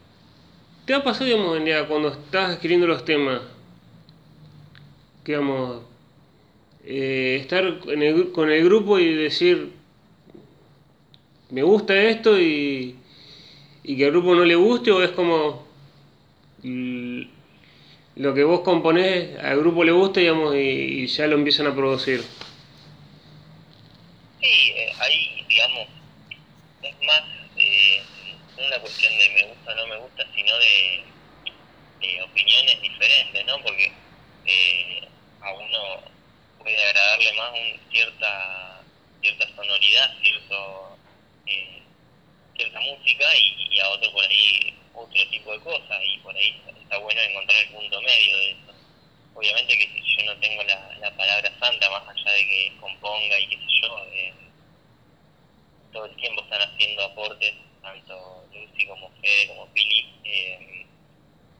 te 1.19 1.35
ha 1.35 1.37
pasado, 1.37 1.59
digamos, 1.59 1.89
cuando 1.89 2.09
estás 2.09 2.53
escribiendo 2.53 2.87
los 2.87 3.05
temas, 3.05 3.43
digamos, 5.25 5.83
eh, 6.85 7.39
estar 7.41 7.81
con 7.81 8.51
el 8.51 8.65
grupo 8.65 8.99
y 8.99 9.15
decir, 9.15 9.73
me 11.51 11.63
gusta 11.63 11.95
esto 12.01 12.41
y, 12.41 12.97
y 13.83 13.97
que 13.97 14.05
al 14.05 14.11
grupo 14.13 14.35
no 14.35 14.45
le 14.45 14.55
guste 14.55 14.93
o 14.93 15.03
es 15.03 15.11
como 15.11 15.69
lo 18.17 18.35
que 18.35 18.45
vos 18.45 18.61
componés 18.61 19.39
al 19.39 19.59
grupo 19.59 19.83
le 19.83 19.93
gusta 19.93 20.21
digamos 20.21 20.55
y, 20.55 21.07
ya 21.07 21.27
lo 21.27 21.37
empiezan 21.37 21.67
a 21.67 21.75
producir 21.75 22.23
sí 24.41 24.47
eh, 24.47 24.93
ahí 25.01 25.47
digamos 25.49 25.89
es 26.83 26.95
más 27.07 27.23
eh, 27.57 28.03
una 28.59 28.79
cuestión 28.81 29.00
no 29.75 29.87
me 29.87 29.97
gusta 29.97 30.27
sino 30.35 30.57
de, 30.59 31.05
opiniones 32.23 32.81
diferentes 32.81 33.45
no 33.47 33.61
porque 33.63 33.93
eh, 34.47 35.09
a 35.41 35.53
uno 35.53 36.03
puede 36.59 36.83
agradarle 36.83 37.33
más 37.35 37.53
un 37.53 37.91
cierta 37.91 38.83
cierta 39.21 39.47
sonoridad 39.55 40.17
cierto 40.23 40.99
eh, 41.47 41.83
cierta 42.57 42.81
música 42.81 43.25
y, 43.37 43.79
a 43.81 43.89
otro 43.91 44.13
por 44.13 44.25
ahí 44.25 44.75
otro 44.95 45.29
tipo 45.31 45.53
de 45.53 45.61
cosas 45.61 46.01
y 46.05 46.19
por 46.19 46.35
ahí 46.35 46.61
está 46.83 46.99
bueno 46.99 47.21
encontrar 47.21 47.61
el 47.63 47.69
punto 47.71 48.03
medio 48.03 48.37
de 48.37 48.51
eso. 48.51 48.75
Obviamente 49.35 49.79
que 49.79 49.89
si 49.89 50.17
yo 50.17 50.25
no 50.25 50.41
tengo 50.41 50.63
la, 50.65 50.95
la 51.01 51.17
palabra 51.17 51.51
santa, 51.61 51.91
más 51.91 52.09
allá 52.09 52.33
de 52.33 52.49
que 52.49 52.77
componga 52.81 53.39
y 53.39 53.47
qué 53.47 53.57
sé 53.57 53.67
yo, 53.83 54.07
eh, 54.13 54.35
todo 55.93 56.05
el 56.07 56.17
tiempo 56.17 56.43
están 56.43 56.61
haciendo 56.63 57.05
aportes, 57.05 57.55
tanto 57.83 58.45
Lucy 58.53 58.87
como 58.87 59.11
Fede 59.21 59.49
como 59.49 59.67
Pili, 59.73 60.07
eh, 60.25 60.87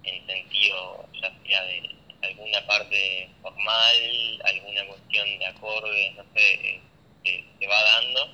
en 0.05 0.27
sentido 0.27 1.09
ya 1.21 1.33
sea 1.45 1.63
de 1.65 2.01
alguna 2.23 2.67
parte 2.67 3.29
formal, 3.43 4.43
alguna 4.45 4.87
cuestión 4.87 5.39
de 5.39 5.47
acordes, 5.47 6.15
no 6.15 6.25
sé, 6.35 6.81
eh, 7.25 7.45
se 7.59 7.67
va 7.67 7.83
dando. 7.83 8.29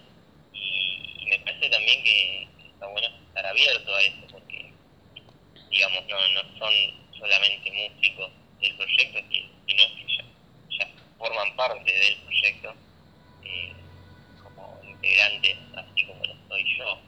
Y 0.53 1.27
me 1.29 1.39
parece 1.41 1.69
también 1.71 2.03
que 2.03 2.49
está 2.67 2.87
bueno 2.87 3.09
estar 3.29 3.47
abierto 3.47 3.95
a 3.95 4.03
eso, 4.03 4.27
porque, 4.31 4.71
digamos, 5.71 6.05
no, 6.07 6.29
no 6.29 6.59
son 6.59 6.73
solamente 7.19 7.71
músicos 7.71 8.31
del 8.61 8.77
proyecto, 8.77 9.19
sino 9.31 9.57
que 9.67 10.25
ya, 10.79 10.89
forman 11.19 11.55
parte 11.57 11.93
del 11.93 12.17
proyecto 12.19 12.75
eh, 13.45 13.73
como 14.43 14.81
integrantes, 14.85 15.57
así 15.77 16.07
como 16.07 16.25
lo 16.25 16.35
soy 16.49 16.77
yo. 16.79 16.99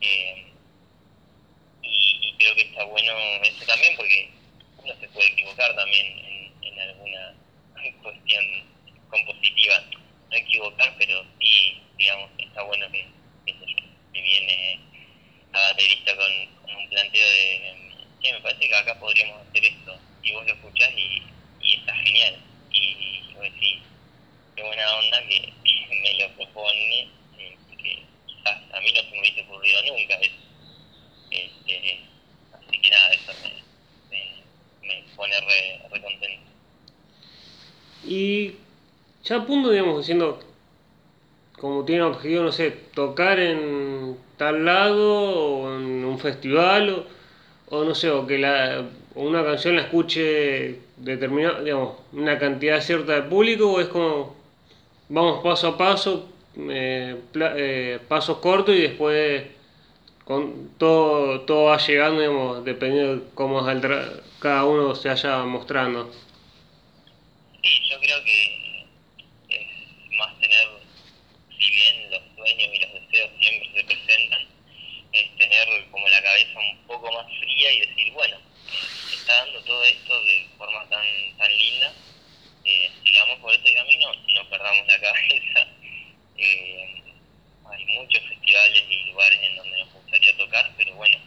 Eh, 0.00 0.46
y, 1.82 2.34
creo 2.38 2.54
que 2.54 2.62
está 2.62 2.84
bueno 2.84 3.12
eso 3.42 3.64
también, 3.88 3.96
porque 3.96 4.30
uno 4.82 5.00
se 5.00 5.08
puede 5.08 5.28
equivocar 5.28 5.74
también 5.74 6.06
en, 6.06 6.64
en 6.64 6.80
alguna 6.80 7.34
cuestión 8.02 8.44
compositiva. 9.10 9.82
No 10.30 10.36
equivocar, 10.36 10.94
pero 10.98 11.24
sí, 11.40 11.80
digamos, 11.96 12.30
está 12.38 12.62
bueno 12.62 12.90
que 12.92 13.06
que 14.12 14.22
viene 14.22 14.80
a 15.52 15.58
baterista 15.58 16.16
con, 16.16 16.76
un 16.76 16.88
planteo 16.88 17.28
de, 17.28 17.78
que 18.20 18.32
me 18.32 18.40
parece 18.40 18.68
que 18.68 18.74
acá 18.74 18.98
podríamos 18.98 19.46
hacer 19.46 19.64
esto, 19.64 19.98
y 20.22 20.32
vos 20.32 20.46
lo 20.46 20.52
escuchás 20.52 20.90
y, 20.96 21.22
está 21.76 21.94
genial, 21.96 22.36
y, 22.72 23.32
vos 23.34 23.42
decís, 23.42 23.78
qué 24.56 24.62
buena 24.62 24.96
onda 24.96 25.22
que, 25.28 25.52
me 25.88 26.14
lo 26.14 26.28
propone, 26.34 27.08
eh, 27.38 27.56
que 27.76 28.02
quizás 28.26 28.62
a 28.72 28.80
mí 28.80 28.92
no 28.92 29.00
se 29.00 29.10
me 29.10 29.20
hubiese 29.20 29.40
ocurrido 29.42 29.82
nunca 29.84 30.14
eso. 30.16 30.36
Este, 31.30 32.00
así 32.52 32.80
que 32.80 32.90
nada, 32.90 33.14
eso 33.14 33.32
me, 33.42 34.86
me, 34.86 35.02
pone 35.16 35.40
re, 35.40 35.88
re 35.90 36.02
contento. 36.02 36.50
Y 38.04 38.54
ya 39.24 39.36
a 39.36 39.46
punto, 39.46 39.70
digamos, 39.70 39.98
diciendo 39.98 40.40
como 41.58 41.84
tiene 41.84 42.02
objetivo, 42.18 42.42
no 42.42 42.52
sé, 42.52 42.70
tocar 42.94 43.38
en 43.38 44.16
tal 44.36 44.64
lado 44.64 45.62
o 45.62 45.76
en 45.76 46.04
un 46.04 46.18
festival 46.18 47.06
o, 47.70 47.84
no 47.84 47.94
sé, 47.94 48.10
o 48.10 48.26
que 48.26 48.38
la, 48.38 48.84
una 49.14 49.44
canción 49.44 49.76
la 49.76 49.82
escuche 49.82 50.80
determinada, 50.96 51.62
digamos, 51.62 51.98
una 52.12 52.38
cantidad 52.38 52.80
cierta 52.80 53.14
de 53.14 53.22
público 53.22 53.72
o 53.72 53.80
es 53.80 53.88
como 53.88 54.36
vamos 55.08 55.42
paso 55.42 55.68
a 55.68 55.78
paso, 55.78 56.28
eh, 56.56 57.16
eh, 57.34 57.98
pasos 58.08 58.38
cortos 58.38 58.74
y 58.74 58.82
después 58.82 59.44
con 60.24 60.70
todo, 60.76 61.40
todo 61.42 61.64
va 61.66 61.78
llegando, 61.78 62.20
digamos, 62.20 62.64
dependiendo 62.64 63.16
de 63.16 63.22
cómo 63.34 63.64
cada 64.40 64.64
uno 64.64 64.94
se 64.94 65.08
vaya 65.08 65.44
mostrando. 65.44 66.10
Sí, 67.62 67.70
yo 67.90 67.98
creo 68.00 68.24
que 68.24 68.58
y 72.56 72.78
los 72.78 72.92
deseos 72.92 73.30
siempre 73.40 73.70
se 73.74 73.84
presentan, 73.84 74.46
es 75.12 75.36
tener 75.36 75.86
como 75.90 76.08
la 76.08 76.22
cabeza 76.22 76.58
un 76.58 76.78
poco 76.86 77.12
más 77.12 77.26
fría 77.38 77.72
y 77.72 77.80
decir, 77.80 78.12
bueno, 78.12 78.36
eh, 78.36 79.14
está 79.14 79.44
dando 79.44 79.62
todo 79.64 79.84
esto 79.84 80.24
de 80.24 80.46
forma 80.56 80.88
tan, 80.88 81.06
tan 81.36 81.56
linda, 81.56 81.92
eh, 82.64 82.90
sigamos 83.04 83.38
por 83.40 83.54
este 83.54 83.74
camino, 83.74 84.14
no 84.34 84.48
perdamos 84.48 84.86
la 84.86 85.00
cabeza. 85.00 85.68
Eh, 86.36 87.02
hay 87.70 87.84
muchos 87.86 88.22
festivales 88.28 88.84
y 88.88 89.04
lugares 89.10 89.40
en 89.42 89.56
donde 89.56 89.78
nos 89.78 89.92
gustaría 89.92 90.36
tocar, 90.36 90.72
pero 90.76 90.94
bueno, 90.94 91.18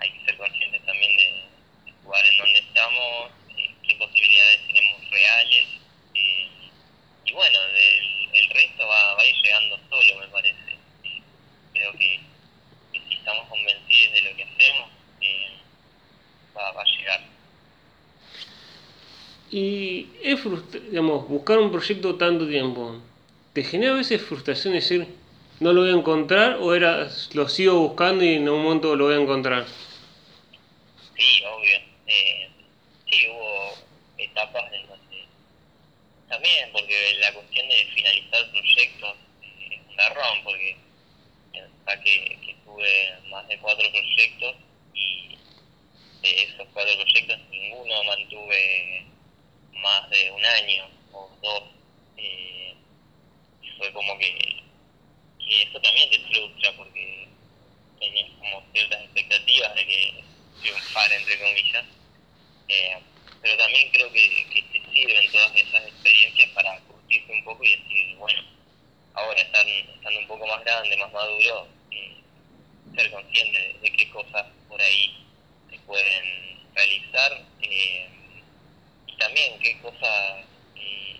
hay 0.00 0.10
que 0.10 0.24
ser 0.24 0.36
conscientes 0.36 0.84
también 0.84 1.16
de, 1.16 1.44
jugar 2.04 2.24
en 2.24 2.38
donde 2.38 2.58
estamos, 2.58 3.30
qué 3.86 3.96
posibilidades 3.96 4.66
tenemos 4.66 5.10
reales. 5.10 5.66
y 6.14 7.32
bueno, 7.32 7.60
del, 7.60 8.18
el 8.32 8.50
resto 8.50 8.86
va, 8.86 9.14
va 9.14 9.22
a 9.22 9.26
ir 9.26 9.34
llegando 9.42 9.78
solo, 9.88 10.20
me 10.20 10.28
parece. 10.28 10.76
creo 11.72 11.92
que, 11.92 12.20
si 12.92 13.14
estamos 13.14 13.48
convencidos 13.48 14.14
de 14.14 14.22
lo 14.22 14.36
que 14.36 14.44
hacemos, 14.44 14.90
eh, 15.20 15.50
va, 16.56 16.72
va, 16.72 16.82
a 16.82 16.84
llegar. 16.84 17.20
Y 19.50 20.06
es 20.22 20.40
digamos, 20.90 21.26
buscar 21.48 21.64
un 21.64 21.72
proyecto 21.72 22.16
tanto 22.16 22.46
tiempo, 22.46 23.00
¿te 23.54 23.64
genera 23.64 23.94
a 23.94 23.96
veces 23.96 24.20
frustración 24.20 24.74
decir 24.74 25.06
no 25.60 25.72
lo 25.72 25.80
voy 25.80 25.90
a 25.92 25.94
encontrar 25.94 26.58
o 26.60 26.74
era 26.74 27.08
lo 27.32 27.48
sigo 27.48 27.80
buscando 27.88 28.22
y 28.22 28.34
en 28.34 28.50
un 28.50 28.62
momento 28.62 28.94
lo 28.94 29.06
voy 29.06 29.14
a 29.14 29.22
encontrar? 29.22 29.64
Sí, 31.16 31.42
obvio. 31.46 31.78
Eh, 32.06 32.50
sí, 33.10 33.28
hubo 33.30 33.72
etapas 34.18 34.70
en 34.74 34.88
donde 34.88 35.24
también, 36.28 36.68
porque 36.70 37.16
la 37.18 37.32
cuestión 37.32 37.66
de 37.66 37.76
finalizar 37.94 38.50
proyectos 38.50 39.16
garrón 39.96 40.44
porque 40.44 40.76
pensá 41.50 42.02
que, 42.04 42.38
que 42.44 42.56
tuve 42.66 43.20
más 43.30 43.48
de 43.48 43.56
cuatro 43.56 43.90
proyectos 43.90 44.54
y 44.92 45.38
de 46.20 46.42
esos 46.42 46.68
cuatro 46.74 46.94
proyectos 46.94 47.38
ninguno 47.50 48.04
mantuve 48.04 49.06
más 49.82 50.10
de 50.10 50.30
un 50.30 50.44
año 50.44 50.98
o 51.12 51.30
dos. 51.42 51.62
Eh, 52.16 52.74
y 53.62 53.70
fue 53.78 53.92
como 53.92 54.16
que, 54.18 54.62
que 55.38 55.62
eso 55.62 55.80
también 55.80 56.10
te 56.10 56.20
frustra 56.20 56.72
porque 56.76 57.28
tenés 57.98 58.30
como 58.38 58.62
ciertas 58.72 59.02
expectativas 59.04 59.74
de 59.74 59.86
que 59.86 60.24
triunfar 60.60 61.12
entre 61.12 61.38
comillas. 61.38 61.86
Eh, 62.68 62.98
pero 63.40 63.56
también 63.56 63.90
creo 63.92 64.12
que, 64.12 64.46
que 64.52 64.62
te 64.62 64.92
sirven 64.92 65.30
todas 65.30 65.54
esas 65.54 65.86
experiencias 65.86 66.50
para 66.50 66.78
curtirte 66.80 67.32
un 67.32 67.44
poco 67.44 67.64
y 67.64 67.70
decir, 67.70 68.16
bueno, 68.16 68.42
ahora 69.14 69.40
están, 69.40 69.66
estando 69.68 70.20
un 70.20 70.26
poco 70.26 70.37
más 70.48 70.64
grande, 70.64 70.96
más 70.96 71.12
maduro, 71.12 71.68
ser 72.94 73.10
consciente 73.10 73.76
de, 73.80 73.92
qué 73.92 74.08
cosas 74.10 74.46
por 74.68 74.80
ahí 74.80 75.24
se 75.70 75.78
pueden 75.80 76.58
realizar 76.74 77.44
eh, 77.62 78.08
y 79.06 79.16
también 79.18 79.58
qué 79.60 79.78
cosas, 79.80 80.44
eh, 80.76 81.16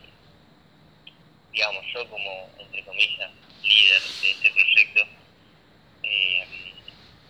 digamos, 1.53 1.85
yo 1.93 2.09
como, 2.09 2.51
entre 2.59 2.83
comillas, 2.85 3.31
líder 3.62 4.03
de 4.03 4.31
este 4.31 4.51
proyecto, 4.51 5.05
eh, 6.03 6.47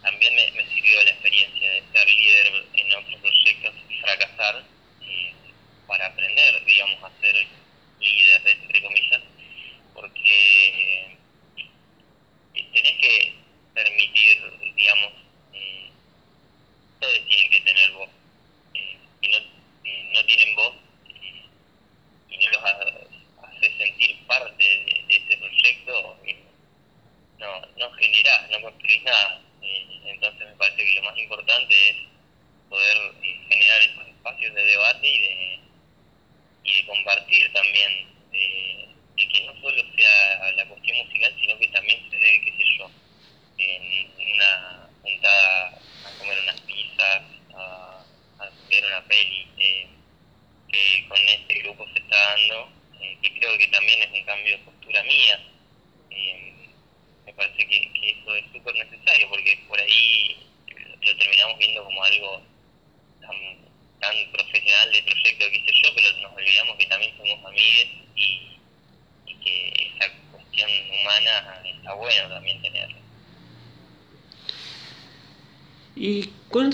también 0.02 0.34
me, 0.34 0.50
me, 0.52 0.66
sirvió 0.72 1.02
la 1.02 1.10
experiencia 1.10 1.70
de 1.70 1.82
ser 1.92 2.06
líder 2.06 2.64
en 2.74 2.94
otros 2.94 3.20
proyectos 3.20 3.74
y 3.90 3.94
fracasar 3.96 4.64
para 5.86 6.06
aprender, 6.06 6.64
digamos, 6.66 7.02
a 7.02 7.20
ser 7.20 7.46
líder, 7.98 8.46
entre 8.46 8.82
comillas, 8.82 9.22
porque 9.94 11.16
tenés 12.72 12.98
que 12.98 13.34
permitir, 13.74 14.74
digamos, 14.76 15.12
eh, 15.52 15.90
todos 17.00 17.26
tienen 17.28 17.50
que 17.50 17.60
tener 17.60 17.92
voz. 17.92 18.10
Eh, 18.74 18.98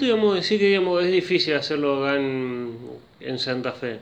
esto 0.04 0.16
digamos 0.16 0.34
decir 0.34 0.58
que 0.58 0.66
digamos 0.66 1.02
es 1.02 1.12
difícil 1.12 1.54
hacerlo 1.54 2.04
acá 2.04 2.16
en, 2.16 2.78
en 3.20 3.38
Santa 3.38 3.72
Fe. 3.72 4.00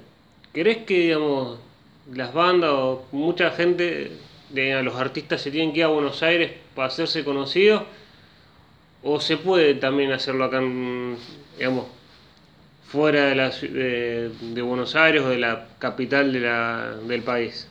¿Crees 0.53 0.78
que 0.78 0.94
digamos 0.94 1.61
las 2.12 2.34
bandas 2.34 2.70
o 2.72 3.07
mucha 3.12 3.53
gente, 3.53 4.11
de, 4.50 4.82
los 4.82 4.96
artistas 4.96 5.40
se 5.40 5.50
tienen 5.53 5.72
que 5.72 5.78
ir 5.78 5.84
a 5.84 5.88
Buenos 5.88 6.22
Aires 6.22 6.53
para 6.74 6.88
hacerse 6.88 7.24
conocidos? 7.24 7.84
¿O 9.05 9.20
se 9.20 9.36
puede 9.36 9.74
también 9.74 10.12
hacerlo 10.12 10.44
acá, 10.44 10.59
en, 10.59 11.16
digamos, 11.57 11.86
fuera 12.88 13.26
de, 13.26 13.34
la, 13.36 13.50
de, 13.50 14.28
de, 14.28 14.62
Buenos 14.62 14.96
Aires 14.96 15.22
o 15.22 15.28
de 15.28 15.38
la 15.38 15.68
capital 15.78 16.32
de 16.32 16.40
la, 16.40 16.96
del 17.07 17.22
país? 17.22 17.68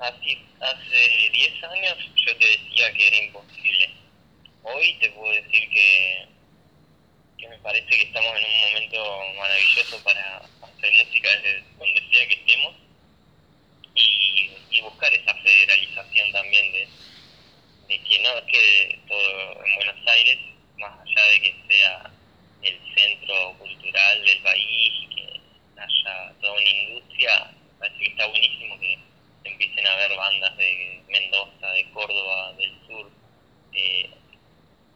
Así, 0.00 0.38
hace 0.60 1.30
10 1.32 1.64
años 1.64 1.98
yo 2.26 2.36
te 2.36 2.46
decía 2.46 2.92
que 2.94 3.06
era 3.06 3.24
imposible. 3.26 3.90
Hoy 4.62 4.96
te 5.00 5.10
puedo 5.10 5.32
decir 5.32 5.68
que, 5.70 6.30
parece 7.62 7.86
que 7.86 8.02
estamos 8.02 8.36
en 8.36 8.44
un 8.44 8.60
momento 8.60 9.20
maravilloso 9.36 10.02
para 10.02 10.36
hacer 10.38 10.92
música 10.92 11.28
desde 11.36 11.64
donde 11.78 12.00
sea 12.10 12.28
que 12.28 12.34
estemos 12.34 12.74
y, 13.94 14.80
buscar 14.80 15.12
esa 15.12 15.34
federalización 15.34 16.32
también 16.32 16.72
de, 16.72 16.88
que 17.88 18.18
no 18.20 18.46
quede 18.46 18.98
todo 19.06 19.64
en 19.64 19.74
Buenos 19.74 20.06
Aires, 20.06 20.38
más 20.78 20.98
allá 21.00 21.24
de 21.32 21.40
que 21.40 21.54
sea 21.68 22.10
el 22.62 22.80
centro 22.94 23.54
cultural 23.58 24.24
del 24.24 24.38
país 24.40 24.92
que 25.14 25.40
haya 25.76 26.32
toda 26.40 26.52
una 26.52 26.70
industria, 26.70 27.50
parece 27.78 27.98
que 27.98 28.10
está 28.10 28.26
buenísimo 28.26 28.80
que 28.80 28.98
empiecen 29.44 29.86
a 29.86 29.92
haber 29.92 30.16
bandas 30.16 30.56
de 30.56 31.02
Mendoza, 31.08 31.68
de 31.72 31.90
Córdoba, 31.90 32.52
del 32.54 32.72
sur, 32.86 33.10
eh, 33.74 34.10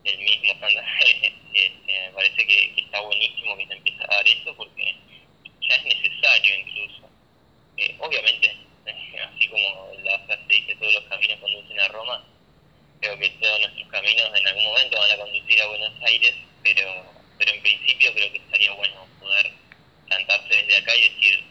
del 0.05 0.19
mismo 0.19 0.55
Santa 0.61 0.85
Fe. 0.99 1.44
Me 1.87 2.11
parece 2.15 2.47
que, 2.47 2.75
está 2.77 3.01
buenísimo 3.01 3.57
que 3.57 3.67
se 3.67 3.75
empiece 3.75 4.05
a 4.05 4.07
dar 4.07 4.27
eso 4.27 4.55
porque 4.57 4.95
ya 5.69 5.77
es 5.77 5.85
necesario 5.85 6.59
incluso. 6.61 7.09
Eh, 7.77 7.97
obviamente, 7.99 8.57
así 8.87 9.49
como 9.49 9.93
la 10.03 10.19
frase 10.21 10.45
dice, 10.49 10.77
todos 10.77 10.95
los 10.95 11.05
caminos 11.05 11.41
conducen 11.41 11.81
a 11.81 11.89
Roma, 11.89 12.25
creo 13.05 13.19
que 13.19 13.29
todos 13.31 13.61
nuestros 13.61 13.89
caminos 13.89 14.31
en 14.35 14.49
algún 14.49 14.65
momento 14.65 14.99
van 14.99 15.11
a 15.11 15.17
conducir 15.17 15.61
a 15.61 15.67
Buenos 15.67 15.93
Aires, 16.07 16.35
pero, 16.63 17.05
pero 17.39 17.53
en 17.53 17.61
principio 17.61 18.15
creo 18.15 18.33
que 18.33 18.39
estaría 18.39 18.73
bueno 18.73 19.07
poder 19.21 19.53
plantarse 20.07 20.49
desde 20.49 20.77
acá 20.77 20.97
y 20.97 21.09
decir, 21.11 21.45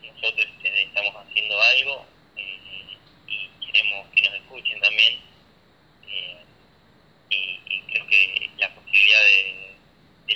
nosotros 0.00 0.46
este, 0.46 0.82
estamos 0.84 1.14
haciendo 1.16 1.60
algo 1.60 2.06
eh, 2.36 2.96
y 3.26 3.66
queremos 3.66 4.08
que 4.10 4.22
nos 4.22 4.34
escuchen 4.34 4.80
también. 4.80 5.18
Eh, 6.08 6.36
y, 7.30 7.80
creo 7.90 8.06
que 8.06 8.50
la 8.58 8.72
posibilidad 8.72 9.24
de, 9.24 9.74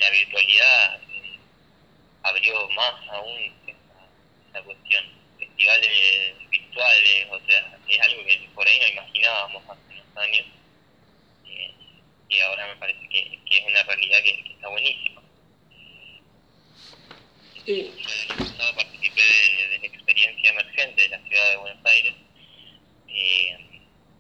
la 0.01 0.11
virtualidad 0.11 1.01
eh, 1.11 1.39
abrió 2.25 2.69
más 2.71 3.09
aún 3.09 3.53
esa, 3.67 4.63
cuestión. 4.63 5.05
Festivales 5.39 6.49
virtuales, 6.51 7.27
o 7.31 7.41
sea, 7.47 7.79
es 7.89 8.01
algo 8.01 8.25
que 8.25 8.49
por 8.55 8.67
ahí 8.67 8.79
no 8.81 8.89
imaginábamos 8.89 9.63
hace 9.69 9.93
unos 9.93 10.17
años 10.17 10.47
y 12.29 12.39
ahora 12.41 12.67
me 12.67 12.77
parece 12.77 13.09
que, 13.09 13.39
es 13.51 13.67
una 13.67 13.83
realidad 13.83 14.19
que, 14.23 14.53
está 14.53 14.69
buenísima. 14.69 15.23
Sí. 17.65 17.93
Yo 18.39 18.75
participé 18.75 19.23
de, 19.23 19.79
la 19.79 19.87
experiencia 19.87 20.51
emergente 20.51 21.03
de 21.03 21.09
la 21.09 21.19
ciudad 21.23 21.51
de 21.51 21.57
Buenos 21.57 21.85
Aires 21.85 22.15
eh, 23.09 23.59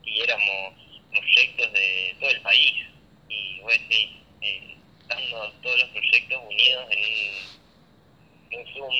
y 0.05 0.20
éramos 0.20 0.74
proyectos 1.11 1.72
de 1.72 2.16
todo 2.20 2.30
el 2.30 2.40
país 2.42 2.86
y 3.28 3.61
bueno, 3.61 3.84
sí, 3.90 4.16
eh, 4.42 4.76
estando 5.01 5.53
todos 5.62 5.78
los 5.80 5.90
proyectos 5.90 6.42
unidos 6.44 6.86
en 6.90 8.59
un, 8.59 8.66
Zoom, 8.72 8.94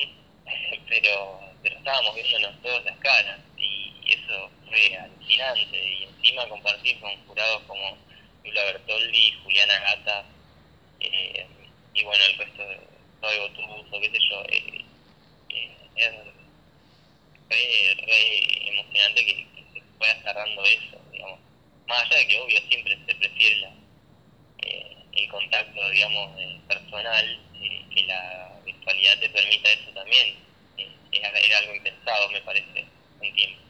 pero, 0.87 1.39
pero 1.63 1.77
estábamos 1.77 2.15
viéndonos 2.15 2.61
todas 2.61 2.83
las 2.85 2.97
caras 2.99 3.39
y 3.57 3.93
eso 4.05 4.51
fue 4.67 4.97
alucinante 4.97 5.93
y 5.93 6.03
encima 6.03 6.47
compartir 6.47 6.99
con 6.99 7.15
jurados 7.25 7.63
como 7.63 7.97
Lula 8.47 8.63
Bertoldi, 8.63 9.33
Juliana 9.43 9.79
Gata, 9.79 10.25
eh, 11.01 11.45
y 11.93 12.03
bueno, 12.03 12.23
el 12.25 12.37
resto 12.37 12.63
de 12.63 12.79
todo 13.19 13.45
o 13.91 13.99
qué 13.99 14.09
sé 14.09 14.17
yo, 14.29 14.43
eh, 14.43 14.85
eh, 15.49 15.75
es 15.95 16.11
re, 17.49 18.05
re 18.05 18.69
emocionante 18.69 19.25
que, 19.25 19.47
dando 20.33 20.63
eso, 20.63 21.01
digamos. 21.11 21.39
Más 21.87 22.03
allá 22.03 22.17
de 22.17 22.27
que 22.27 22.39
obvio 22.39 22.59
siempre 22.69 22.97
se 23.05 23.15
prefiere 23.15 23.55
la, 23.57 23.71
el 25.13 25.29
contacto, 25.29 25.89
digamos, 25.89 26.29
personal, 26.67 27.39
que 27.93 28.03
la 28.03 28.59
virtualidad 28.65 29.19
te 29.19 29.29
permita 29.29 29.71
eso 29.71 29.89
también, 29.91 30.35
era 31.11 31.57
algo 31.59 31.75
impensado, 31.75 32.29
me 32.29 32.41
parece, 32.41 32.85
un 33.21 33.33
tiempo. 33.33 33.61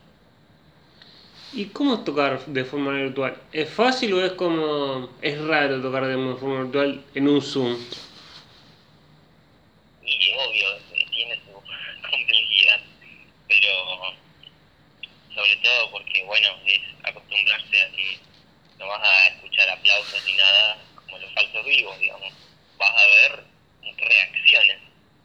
¿Y 1.53 1.65
cómo 1.67 1.95
es 1.95 2.03
tocar 2.03 2.45
de 2.45 2.65
forma 2.65 2.91
virtual? 2.91 3.41
¿Es 3.53 3.69
fácil 3.69 4.13
o 4.13 4.25
es 4.25 4.33
como... 4.33 5.09
es 5.21 5.39
raro 5.41 5.81
tocar 5.81 6.05
de 6.05 6.15
forma 6.35 6.63
virtual 6.63 7.03
en 7.15 7.27
un 7.27 7.41
Zoom? 7.41 7.77
Y 10.03 10.33
obvio, 10.33 10.77
tiene 11.09 11.35
su 11.35 11.53
complejidad, 12.11 12.81
pero 13.47 14.15
sobre 15.33 15.55
todo 15.57 15.91
porque, 15.91 16.23
bueno, 16.25 16.49
es 16.65 16.81
acostumbrarse 17.03 17.81
a 17.81 17.91
que 17.91 18.17
no 18.77 18.87
vas 18.87 19.03
a 19.03 19.27
escuchar 19.29 19.69
aplausos 19.69 20.23
ni 20.25 20.33
nada 20.33 20.77
como 20.95 21.17
los 21.17 21.33
falsos 21.33 21.65
vivos, 21.65 21.97
digamos. 21.99 22.33
Vas 22.77 22.91
a 22.91 23.07
ver 23.07 23.43
reacciones 23.97 24.77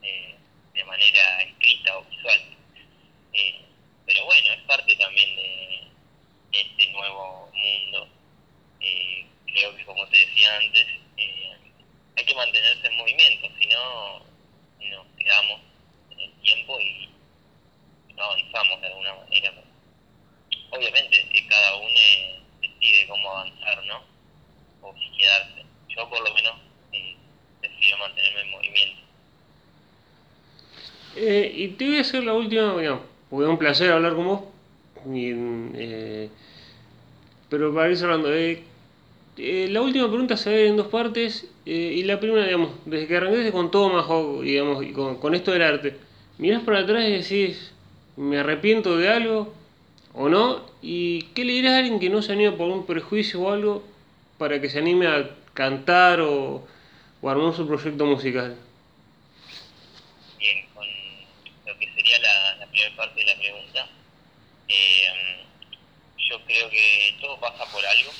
eh, 0.02 0.34
de 0.74 0.84
manera 0.84 1.42
escrita 1.42 1.98
o 1.98 2.04
visual. 2.04 2.40
Eh, 3.32 3.60
pero 4.06 4.24
bueno, 4.24 4.52
es 4.52 4.62
parte 4.62 4.94
también 4.96 5.36
de 5.36 5.82
este 6.52 6.86
nuevo 6.92 7.50
mundo. 7.52 8.08
Eh, 8.80 9.26
creo 9.46 9.76
que 9.76 9.84
como 9.84 10.06
te 10.08 10.18
decía 10.18 10.56
antes, 10.56 10.86
eh, 11.16 11.56
hay 12.16 12.24
que 12.24 12.34
mantenerse 12.34 12.86
en 12.86 12.96
movimiento, 12.96 13.48
si 13.58 13.66
no 13.66 14.20
nos 14.90 15.06
quedamos 15.18 15.60
en 16.10 16.20
el 16.20 16.32
tiempo 16.42 16.78
y 16.80 17.08
no 18.14 18.22
avanzamos 18.22 18.80
de 18.80 18.86
alguna 18.86 19.14
manera. 19.14 19.52
Obviamente 20.70 21.28
que 21.28 21.46
cada 21.46 21.76
uno 21.76 22.00
decide 22.60 23.06
cómo 23.06 23.30
avanzar, 23.30 23.84
¿no? 23.84 24.02
O 24.82 24.94
si 24.98 25.10
quedarse. 25.16 25.64
Yo 25.88 26.08
por 26.08 26.20
lo 26.26 26.34
menos 26.34 26.54
eh, 26.92 27.14
decido 27.60 27.98
mantenerme 27.98 28.40
en 28.40 28.50
movimiento. 28.50 29.02
Eh, 31.16 31.52
y 31.54 31.68
te 31.68 31.86
voy 31.86 31.98
a 31.98 32.00
hacer 32.00 32.24
la 32.24 32.32
última, 32.32 32.72
bueno, 32.72 33.04
fue 33.28 33.46
un 33.46 33.58
placer 33.72 33.90
hablar 33.90 34.14
con 34.14 34.26
vos. 34.26 34.40
Eh, 35.14 36.28
pero 37.48 37.74
para 37.74 37.90
ir 37.90 38.04
hablando, 38.04 38.32
eh, 38.34 38.62
eh, 39.38 39.68
la 39.70 39.80
última 39.80 40.08
pregunta 40.08 40.36
se 40.36 40.50
ve 40.50 40.68
en 40.68 40.76
dos 40.76 40.88
partes. 40.88 41.48
Y 41.64 42.02
la 42.02 42.20
primera, 42.20 42.44
digamos, 42.44 42.72
desde 42.84 43.06
que 43.06 43.16
arrancaste 43.16 43.52
con 43.52 43.70
Thomas, 43.70 44.06
digamos, 44.42 44.84
y 44.84 44.92
con, 44.92 45.16
con, 45.16 45.34
esto 45.34 45.52
del 45.52 45.62
arte, 45.62 45.96
mirás 46.38 46.62
para 46.64 46.80
atrás 46.80 47.04
y 47.08 47.12
decís, 47.12 47.72
¿me 48.16 48.38
arrepiento 48.38 48.96
de 48.96 49.08
algo 49.08 49.54
o 50.12 50.28
no? 50.28 50.66
¿Y 50.82 51.22
qué 51.34 51.44
le 51.44 51.52
dirás 51.52 51.74
a 51.74 51.78
alguien 51.78 52.00
que 52.00 52.10
no 52.10 52.20
se 52.20 52.32
anima 52.32 52.56
por 52.56 52.68
un 52.68 52.84
prejuicio 52.84 53.42
o 53.42 53.52
algo 53.52 53.84
para 54.38 54.60
que 54.60 54.68
se 54.68 54.80
anime 54.80 55.06
a 55.06 55.30
cantar 55.54 56.20
o, 56.20 56.66
o 57.22 57.30
armar 57.30 57.54
su 57.54 57.64
proyecto 57.66 58.04
musical? 58.06 58.56
Bien, 60.40 60.66
con 60.74 60.84
lo 61.64 61.78
que 61.78 61.86
sería 61.94 62.18
la, 62.18 62.56
la 62.56 62.71
parte 62.90 63.20
de 63.20 63.26
la 63.26 63.36
pregunta. 63.36 63.88
Eh, 64.68 65.44
yo 66.28 66.40
creo 66.44 66.70
que 66.70 67.16
todo 67.20 67.38
pasa 67.40 67.64
por 67.66 67.84
algo, 67.84 68.10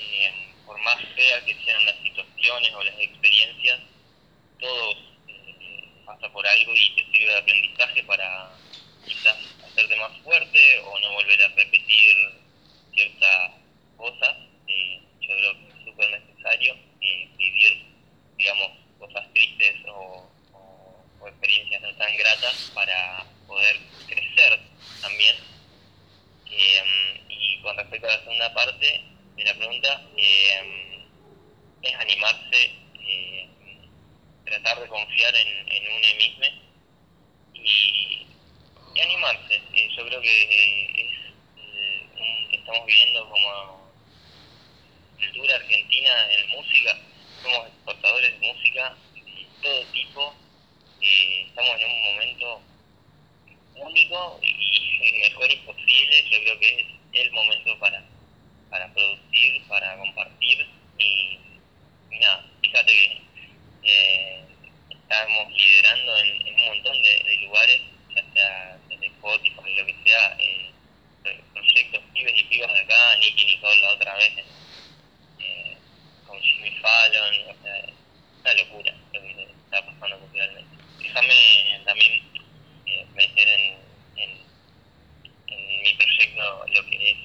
eh, 0.00 0.52
por 0.66 0.78
más 0.80 0.96
fea 1.14 1.44
que 1.44 1.54
sean 1.64 1.84
las 1.86 1.96
situaciones 2.02 2.74
o 2.74 2.82
las 2.82 2.98
experiencias, 2.98 3.80
todo 4.60 4.92
eh, 5.28 5.84
pasa 6.04 6.28
por 6.30 6.46
algo 6.46 6.74
y 6.74 6.94
te 6.94 7.04
sirve 7.10 7.32
de 7.32 7.38
aprendizaje 7.38 8.02
para 8.04 8.50
quizás 9.04 9.36
hacerte 9.64 9.96
más 9.96 10.16
fuerte 10.18 10.78
o 10.80 10.98
no 11.00 11.12
volver 11.12 11.42
a 11.42 11.48
repetir 11.48 12.16
ciertas 12.92 13.52
cosas. 13.96 14.36
Eh, 14.66 15.00
yo 15.20 15.28
creo 15.28 15.52
que 15.52 15.68
es 15.68 15.84
súper 15.84 16.10
necesario 16.10 16.76
vivir, 17.00 17.84
digamos, 18.36 18.72
cosas 18.98 19.32
tristes 19.32 19.76
o 19.86 20.28
experiencias 21.26 21.82
no 21.82 21.94
tan 21.96 22.16
gratas 22.16 22.70
para 22.74 23.26
poder 23.48 23.76
crecer 24.06 24.60
también. 25.00 25.36
Eh, 26.50 27.20
y 27.28 27.60
con 27.62 27.76
respecto 27.76 28.06
a 28.06 28.10
la 28.12 28.20
segunda 28.20 28.54
parte 28.54 29.02
de 29.36 29.44
la 29.44 29.54
pregunta, 29.54 30.02
eh, 30.16 31.04
es 31.82 31.94
animarse, 31.94 32.72
eh, 33.00 33.48
tratar 34.44 34.80
de 34.80 34.88
confiar 34.88 35.34
en, 35.34 35.72
en 35.72 35.92
uno 35.92 36.14
mismo 36.16 36.44
y, 37.54 38.26
animarse. 39.00 39.62
Eh, 39.74 39.88
yo 39.96 40.06
creo 40.06 40.20
que 40.20 41.06
es, 41.06 41.12
un, 42.16 42.54
estamos 42.54 42.84
viviendo 42.86 43.28
como 43.28 43.92
cultura 45.16 45.54
argentina 45.54 46.32
en 46.32 46.48
música, 46.50 46.98
somos 47.42 47.68
exportadores 47.68 48.40
de 48.40 48.52
música 48.52 48.96
de 49.14 49.46
todo 49.62 49.84
tipo, 49.92 50.34
estamos 51.00 51.80
en 51.80 51.90
un 51.90 52.02
momento 52.02 52.62
único 53.80 54.40
y 54.42 55.18
mejor 55.20 55.50
imposible, 55.50 56.24
yo 56.30 56.40
creo 56.42 56.58
que 56.58 56.80
es 57.12 57.26
el 57.26 57.32
momento 57.32 57.78
para, 57.78 58.02
para 58.70 58.92
producir, 58.92 59.62
para 59.68 59.96
compartir 59.98 60.66
y, 60.98 61.38
nada, 62.20 62.44
fíjate 62.62 62.92
que 62.92 63.22
eh, 63.84 64.44
estamos 64.90 65.52
liderando 65.52 66.16
en, 66.18 66.54
un 66.54 66.66
montón 66.66 67.02
de, 67.02 67.38
lugares, 67.42 67.80
ya 68.14 68.32
sea 68.32 68.78
desde 68.88 69.06
Spotify, 69.06 69.74
lo 69.76 69.86
que 69.86 69.96
sea, 70.04 70.36
eh, 70.38 70.70
proyectos 71.52 72.02
pibes 72.12 72.40
y 72.40 72.44
pibas 72.44 72.72
de 72.72 72.80
acá, 72.80 73.16
Nicky 73.16 73.46
Nicole 73.46 73.80
la 73.80 73.90
otra 73.92 74.14
vez 74.16 74.32
eh, 75.40 75.76
con 76.26 76.40
Jimmy 76.40 76.70
Fallon, 76.80 77.34
o 77.48 77.62
sea, 77.62 77.84
una 78.40 78.54
locura 78.54 78.94
lo 79.12 79.20
que 79.20 79.48
está 79.64 79.84
pasando 79.84 80.18
culturalmente. 80.18 80.76
Déjame 80.98 81.80
también 81.84 82.27
no 86.38 86.66
yo 86.74 86.82
que 86.90 87.16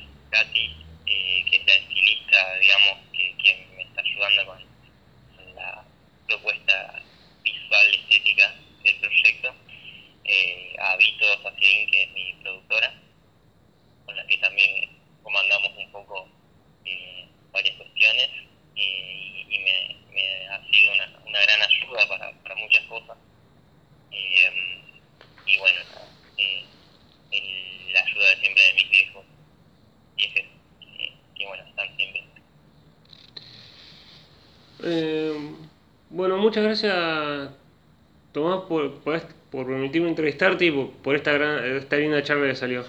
permitirme 40.34 40.59
entrevistarte 40.59 40.65
y 40.65 40.71
por, 40.71 40.91
por 41.01 41.15
esta, 41.15 41.31
gran, 41.34 41.63
esta 41.77 41.95
linda 41.97 42.23
charla 42.23 42.47
que 42.47 42.55
salió. 42.55 42.86